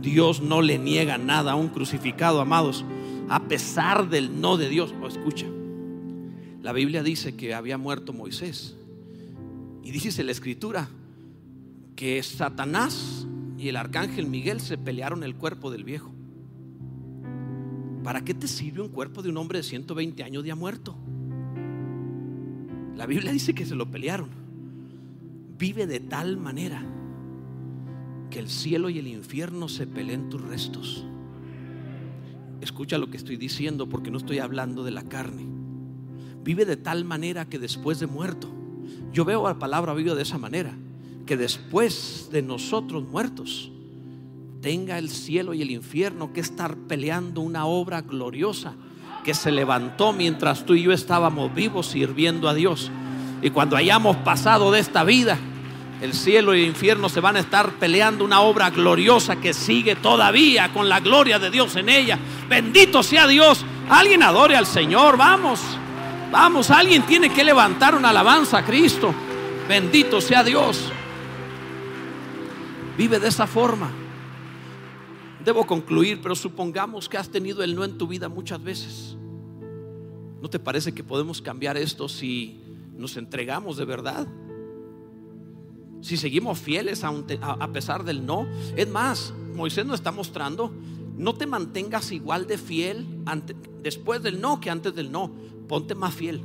Dios 0.00 0.40
no 0.40 0.62
le 0.62 0.78
niega 0.78 1.18
nada 1.18 1.52
a 1.52 1.56
un 1.56 1.68
crucificado, 1.68 2.40
amados, 2.40 2.84
a 3.28 3.42
pesar 3.44 4.08
del 4.08 4.40
no 4.40 4.56
de 4.56 4.68
Dios. 4.68 4.94
Oh, 5.02 5.08
escucha, 5.08 5.46
la 6.62 6.72
Biblia 6.72 7.02
dice 7.02 7.36
que 7.36 7.54
había 7.54 7.78
muerto 7.78 8.12
Moisés. 8.12 8.76
Y 9.82 9.90
dice 9.90 10.22
la 10.22 10.32
escritura 10.32 10.88
que 11.96 12.22
Satanás 12.22 13.26
y 13.58 13.68
el 13.68 13.76
arcángel 13.76 14.26
Miguel 14.26 14.60
se 14.60 14.78
pelearon 14.78 15.24
el 15.24 15.34
cuerpo 15.34 15.70
del 15.70 15.84
viejo. 15.84 16.12
¿Para 18.04 18.24
qué 18.24 18.34
te 18.34 18.46
sirve 18.46 18.82
un 18.82 18.88
cuerpo 18.88 19.22
de 19.22 19.30
un 19.30 19.36
hombre 19.36 19.58
de 19.58 19.64
120 19.64 20.22
años 20.22 20.44
ya 20.44 20.54
muerto? 20.54 20.96
La 22.96 23.06
Biblia 23.06 23.32
dice 23.32 23.54
que 23.54 23.66
se 23.66 23.74
lo 23.74 23.90
pelearon. 23.90 24.47
Vive 25.58 25.86
de 25.86 26.00
tal 26.00 26.36
manera 26.36 26.82
que 28.30 28.38
el 28.38 28.48
cielo 28.48 28.90
y 28.90 28.98
el 28.98 29.08
infierno 29.08 29.68
se 29.68 29.86
peleen 29.86 30.28
tus 30.28 30.40
restos. 30.40 31.04
Escucha 32.60 32.98
lo 32.98 33.10
que 33.10 33.16
estoy 33.16 33.36
diciendo 33.36 33.88
porque 33.88 34.10
no 34.10 34.18
estoy 34.18 34.38
hablando 34.38 34.84
de 34.84 34.90
la 34.90 35.02
carne. 35.02 35.46
Vive 36.44 36.64
de 36.64 36.76
tal 36.76 37.04
manera 37.04 37.46
que 37.46 37.58
después 37.58 37.98
de 37.98 38.06
muerto, 38.06 38.48
yo 39.12 39.24
veo 39.24 39.46
la 39.46 39.58
palabra 39.58 39.94
viva 39.94 40.14
de 40.14 40.22
esa 40.22 40.38
manera, 40.38 40.74
que 41.26 41.36
después 41.36 42.28
de 42.30 42.42
nosotros 42.42 43.04
muertos, 43.08 43.72
tenga 44.60 44.98
el 44.98 45.08
cielo 45.08 45.54
y 45.54 45.62
el 45.62 45.70
infierno 45.70 46.32
que 46.32 46.40
estar 46.40 46.76
peleando 46.76 47.40
una 47.40 47.66
obra 47.66 48.02
gloriosa 48.02 48.74
que 49.24 49.34
se 49.34 49.50
levantó 49.50 50.12
mientras 50.12 50.64
tú 50.64 50.74
y 50.74 50.82
yo 50.82 50.92
estábamos 50.92 51.54
vivos 51.54 51.88
sirviendo 51.88 52.48
a 52.48 52.54
Dios. 52.54 52.90
Y 53.42 53.50
cuando 53.50 53.76
hayamos 53.76 54.16
pasado 54.18 54.72
de 54.72 54.80
esta 54.80 55.04
vida, 55.04 55.38
el 56.00 56.14
cielo 56.14 56.54
y 56.54 56.60
el 56.60 56.68
infierno 56.68 57.08
se 57.08 57.20
van 57.20 57.36
a 57.36 57.40
estar 57.40 57.72
peleando 57.72 58.24
una 58.24 58.40
obra 58.40 58.70
gloriosa 58.70 59.36
que 59.36 59.52
sigue 59.52 59.96
todavía 59.96 60.72
con 60.72 60.88
la 60.88 61.00
gloria 61.00 61.38
de 61.38 61.50
Dios 61.50 61.74
en 61.76 61.88
ella. 61.88 62.18
Bendito 62.48 63.02
sea 63.02 63.26
Dios. 63.26 63.64
Alguien 63.88 64.22
adore 64.22 64.56
al 64.56 64.66
Señor, 64.66 65.16
vamos. 65.16 65.60
Vamos, 66.30 66.70
alguien 66.70 67.02
tiene 67.02 67.30
que 67.30 67.42
levantar 67.42 67.94
una 67.94 68.10
alabanza 68.10 68.58
a 68.58 68.64
Cristo. 68.64 69.12
Bendito 69.68 70.20
sea 70.20 70.44
Dios. 70.44 70.92
Vive 72.96 73.18
de 73.18 73.28
esa 73.28 73.46
forma. 73.46 73.90
Debo 75.44 75.66
concluir, 75.66 76.20
pero 76.22 76.34
supongamos 76.34 77.08
que 77.08 77.16
has 77.16 77.28
tenido 77.28 77.64
el 77.64 77.74
no 77.74 77.84
en 77.84 77.98
tu 77.98 78.06
vida 78.06 78.28
muchas 78.28 78.62
veces. 78.62 79.16
¿No 80.40 80.48
te 80.48 80.58
parece 80.58 80.92
que 80.94 81.02
podemos 81.02 81.42
cambiar 81.42 81.76
esto 81.76 82.08
si 82.08 82.62
nos 82.96 83.16
entregamos 83.16 83.76
de 83.76 83.84
verdad? 83.84 84.28
Si 86.00 86.16
seguimos 86.16 86.58
fieles 86.58 87.02
a, 87.04 87.72
pesar 87.72 88.04
del 88.04 88.24
no. 88.24 88.46
Es 88.76 88.88
más, 88.88 89.34
Moisés 89.54 89.84
nos 89.84 89.96
está 89.96 90.12
mostrando, 90.12 90.72
no 91.16 91.34
te 91.34 91.46
mantengas 91.46 92.12
igual 92.12 92.46
de 92.46 92.58
fiel 92.58 93.06
después 93.82 94.22
del 94.22 94.40
no 94.40 94.60
que 94.60 94.70
antes 94.70 94.94
del 94.94 95.10
no. 95.10 95.32
Ponte 95.66 95.94
más 95.94 96.14
fiel. 96.14 96.42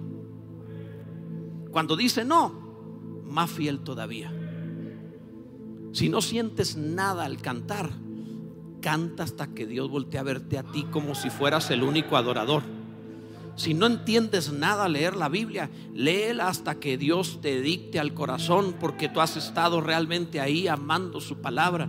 Cuando 1.72 1.96
dice 1.96 2.26
no, 2.26 3.24
más 3.26 3.50
fiel 3.50 3.80
todavía. 3.80 4.32
Si 5.92 6.10
no 6.10 6.22
sientes 6.22 6.76
nada 6.76 7.26
al 7.26 7.40
cantar, 7.40 7.92
canta 8.82 9.24
hasta 9.24 9.48
que 9.48 9.66
Dios 9.66 9.90
voltee 9.90 10.20
a 10.20 10.24
verte 10.24 10.58
a 10.58 10.64
ti 10.64 10.86
como 10.92 11.16
si 11.16 11.30
fueras 11.30 11.70
el 11.72 11.84
único 11.84 12.18
adorador. 12.18 12.64
Si 13.56 13.74
no 13.74 13.86
entiendes 13.86 14.52
nada 14.52 14.90
leer 14.90 15.16
la 15.16 15.30
Biblia, 15.30 15.70
léela 15.94 16.48
hasta 16.48 16.76
que 16.76 16.98
Dios 16.98 17.40
te 17.42 17.62
dicte 17.62 18.00
al 18.00 18.14
corazón 18.14 18.76
porque 18.80 19.10
tú 19.10 19.22
has 19.22 19.38
estado 19.38 19.80
realmente 19.80 20.40
ahí 20.40 20.68
amando 20.68 21.22
su 21.22 21.38
palabra. 21.38 21.88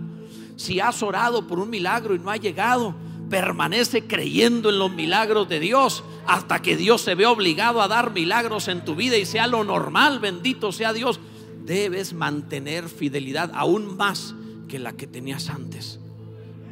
Si 0.57 0.79
has 0.79 1.01
orado 1.01 1.47
por 1.47 1.59
un 1.59 1.69
milagro 1.69 2.13
y 2.13 2.19
no 2.19 2.29
ha 2.29 2.37
llegado, 2.37 2.95
permanece 3.29 4.05
creyendo 4.05 4.69
en 4.69 4.77
los 4.77 4.91
milagros 4.91 5.49
de 5.49 5.59
Dios 5.59 6.03
hasta 6.27 6.61
que 6.61 6.77
Dios 6.77 7.01
se 7.01 7.15
ve 7.15 7.25
obligado 7.25 7.81
a 7.81 7.87
dar 7.87 8.11
milagros 8.11 8.67
en 8.67 8.85
tu 8.85 8.95
vida 8.95 9.17
y 9.17 9.25
sea 9.25 9.47
lo 9.47 9.63
normal, 9.63 10.19
bendito 10.19 10.71
sea 10.71 10.93
Dios. 10.93 11.19
Debes 11.65 12.13
mantener 12.13 12.87
fidelidad 12.89 13.51
aún 13.55 13.97
más 13.97 14.35
que 14.67 14.77
la 14.77 14.93
que 14.93 15.07
tenías 15.07 15.49
antes. 15.49 15.99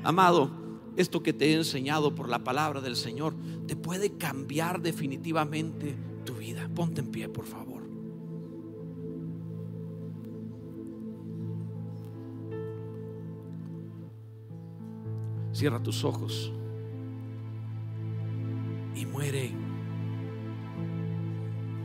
Amado, 0.03 0.51
esto 0.95 1.23
que 1.23 1.33
te 1.33 1.51
he 1.51 1.55
enseñado 1.55 2.13
por 2.13 2.29
la 2.29 2.43
palabra 2.43 2.81
del 2.81 2.95
Señor 2.95 3.33
te 3.67 3.75
puede 3.75 4.11
cambiar 4.17 4.81
definitivamente 4.81 5.95
tu 6.25 6.35
vida. 6.35 6.69
Ponte 6.73 7.01
en 7.01 7.07
pie, 7.07 7.29
por 7.29 7.45
favor. 7.45 7.83
Cierra 15.53 15.81
tus 15.81 16.03
ojos 16.03 16.51
y 18.95 19.05
muere. 19.05 19.51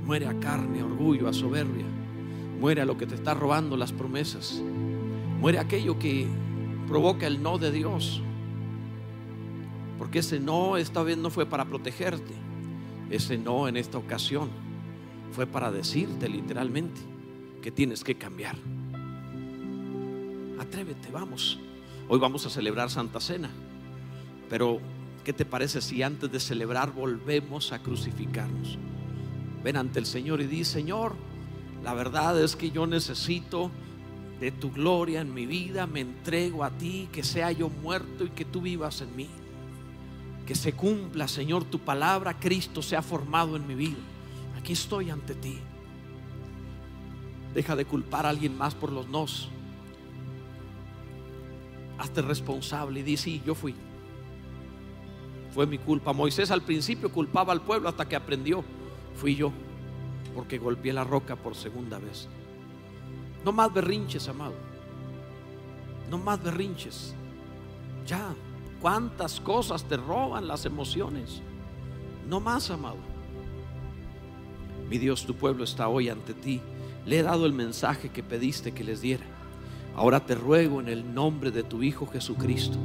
Muere 0.05 0.27
a 0.27 0.41
carne, 0.41 0.81
a 0.81 0.87
orgullo, 0.87 1.29
a 1.29 1.33
soberbia. 1.35 1.85
Muere 2.59 2.81
a 2.81 2.87
lo 2.87 2.97
que 2.97 3.07
te 3.07 3.15
está 3.15 3.35
robando 3.35 3.77
las 3.77 3.93
promesas. 3.93 4.63
Muere 5.41 5.59
aquello 5.59 5.99
que 5.99 6.27
provoca 6.89 7.27
el 7.27 7.43
no 7.43 7.59
de 7.59 7.71
Dios. 7.71 8.23
Porque 10.09 10.21
ese 10.21 10.41
no 10.41 10.79
esta 10.79 11.03
vez 11.03 11.19
no 11.19 11.29
fue 11.29 11.45
para 11.45 11.67
protegerte. 11.67 12.33
Ese 13.11 13.37
no 13.37 13.69
en 13.69 13.77
esta 13.77 13.99
ocasión 13.99 14.49
fue 15.33 15.47
para 15.47 15.71
decirte 15.71 16.31
literalmente 16.31 16.99
que 17.61 17.71
tienes 17.71 18.03
que 18.05 18.15
cambiar. 18.15 18.57
Atrévete, 20.59 21.11
vamos. 21.13 21.59
Hoy 22.09 22.19
vamos 22.19 22.47
a 22.47 22.49
celebrar 22.49 22.89
Santa 22.89 23.21
Cena. 23.21 23.51
Pero, 24.49 24.81
¿qué 25.25 25.35
te 25.35 25.45
parece 25.45 25.83
si 25.83 26.03
antes 26.03 26.33
de 26.33 26.41
celebrar 26.41 26.95
volvemos 26.95 27.73
a 27.73 27.83
crucificarnos? 27.83 28.79
Ven 29.63 29.77
ante 29.77 29.99
el 29.99 30.07
Señor 30.07 30.41
y 30.41 30.47
di, 30.47 30.65
Señor, 30.65 31.17
la 31.85 31.93
verdad 31.93 32.43
es 32.43 32.57
que 32.57 32.71
yo 32.71 32.87
necesito 32.87 33.71
de 34.41 34.53
tu 34.53 34.73
gloria 34.73 35.21
en 35.21 35.35
mi 35.35 35.45
vida, 35.45 35.87
me 35.87 36.01
entrego 36.01 36.65
a 36.65 36.71
ti, 36.71 37.11
que 37.13 37.23
sea 37.23 37.53
yo 37.53 37.69
muerto 37.69 38.25
y 38.25 38.31
que 38.31 38.47
tú 38.47 38.63
vivas 38.63 39.03
en 39.03 39.15
mí 39.15 39.29
que 40.49 40.55
se 40.55 40.73
cumpla, 40.73 41.29
Señor, 41.29 41.65
tu 41.65 41.79
palabra, 41.79 42.41
Cristo 42.41 42.81
se 42.81 42.97
ha 42.97 43.03
formado 43.03 43.55
en 43.55 43.67
mi 43.67 43.75
vida. 43.75 43.99
Aquí 44.59 44.73
estoy 44.73 45.11
ante 45.11 45.35
ti. 45.35 45.59
Deja 47.53 47.77
de 47.77 47.85
culpar 47.85 48.25
a 48.25 48.31
alguien 48.31 48.57
más 48.57 48.75
por 48.75 48.91
los 48.91 49.07
nos. 49.09 49.51
Hazte 51.99 52.23
responsable 52.23 53.01
y 53.01 53.03
di, 53.03 53.19
sí, 53.19 53.43
yo 53.45 53.55
fui. 53.55 53.75
Fue 55.53 55.67
mi 55.67 55.77
culpa. 55.77 56.15
Moisés 56.15 56.51
al 56.51 56.63
principio 56.63 57.13
culpaba 57.13 57.53
al 57.53 57.61
pueblo 57.61 57.91
hasta 57.91 58.09
que 58.09 58.17
aprendió. 58.17 58.65
Fui 59.17 59.37
yo. 59.37 59.53
porque 60.35 60.57
golpeé 60.57 60.95
la 60.95 61.05
roca 61.05 61.37
por 61.37 61.57
segunda 61.57 61.99
vez. 61.99 62.27
No 63.45 63.53
más 63.53 63.71
berrinches, 63.75 64.27
amado. 64.29 64.55
No 66.11 66.17
más 66.17 66.43
berrinches. 66.43 67.15
Ya, 68.07 68.35
cuántas 68.81 69.41
cosas 69.41 69.85
te 69.85 69.97
roban 69.97 70.49
las 70.49 70.65
emociones. 70.65 71.43
No 72.29 72.41
más, 72.41 72.71
amado. 72.71 72.99
Mi 74.89 74.99
Dios, 74.99 75.27
tu 75.27 75.35
pueblo 75.35 75.65
está 75.65 75.89
hoy 75.89 76.09
ante 76.09 76.35
ti. 76.35 76.61
Le 77.07 77.19
he 77.19 77.23
dado 77.23 77.47
el 77.47 77.53
mensaje 77.53 78.11
que 78.11 78.23
pediste 78.23 78.73
que 78.73 78.85
les 78.85 79.01
diera. 79.01 79.27
Ahora 79.95 80.25
te 80.25 80.35
ruego 80.35 80.81
en 80.81 80.89
el 80.89 81.15
nombre 81.15 81.51
de 81.51 81.63
tu 81.63 81.83
Hijo 81.83 82.07
Jesucristo 82.07 82.79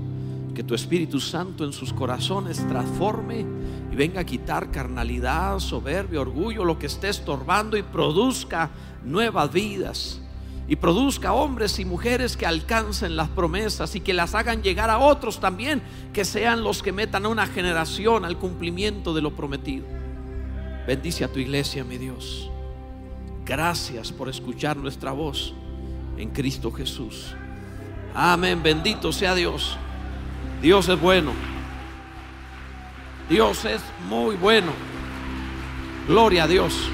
que 0.54 0.64
tu 0.64 0.76
Espíritu 0.76 1.20
Santo 1.20 1.66
en 1.66 1.74
sus 1.74 1.92
corazones 1.94 2.66
transforme 2.68 3.46
y 3.92 3.96
venga 3.96 4.22
a 4.22 4.26
quitar 4.26 4.72
carnalidad, 4.72 5.60
soberbia, 5.60 6.22
orgullo, 6.22 6.64
lo 6.64 6.78
que 6.78 6.86
esté 6.86 7.10
estorbando 7.10 7.76
y 7.76 7.82
produzca 7.82 8.70
nuevas 9.04 9.52
vidas. 9.52 10.22
Y 10.68 10.78
produzca 10.78 11.34
hombres 11.34 11.78
y 11.80 11.86
mujeres 11.86 12.38
que 12.38 12.46
alcancen 12.46 13.16
las 13.18 13.30
promesas 13.30 13.96
y 13.96 14.00
que 14.00 14.14
las 14.14 14.34
hagan 14.34 14.64
llegar 14.64 14.90
a 14.90 15.00
otros 15.00 15.40
también, 15.40 15.82
que 16.14 16.24
sean 16.24 16.64
los 16.64 16.82
que 16.82 16.92
metan 16.92 17.26
a 17.26 17.30
una 17.30 17.48
generación 17.48 18.24
al 18.24 18.38
cumplimiento 18.38 19.14
de 19.14 19.22
lo 19.22 19.36
prometido. 19.36 19.86
Bendice 20.88 21.26
a 21.26 21.32
tu 21.32 21.40
iglesia, 21.40 21.84
mi 21.84 21.98
Dios. 21.98 22.50
Gracias 23.46 24.12
por 24.12 24.30
escuchar 24.30 24.78
nuestra 24.78 25.12
voz 25.12 25.54
en 26.18 26.30
Cristo 26.30 26.72
Jesús. 26.72 27.36
Amén, 28.16 28.62
bendito 28.64 29.12
sea 29.12 29.36
Dios. 29.36 29.78
Dios 30.62 30.88
es 30.88 31.00
bueno. 31.00 31.34
Dios 33.30 33.66
es 33.66 33.82
muy 34.08 34.36
bueno. 34.36 34.72
Gloria 36.08 36.44
a 36.44 36.48
Dios. 36.48 36.90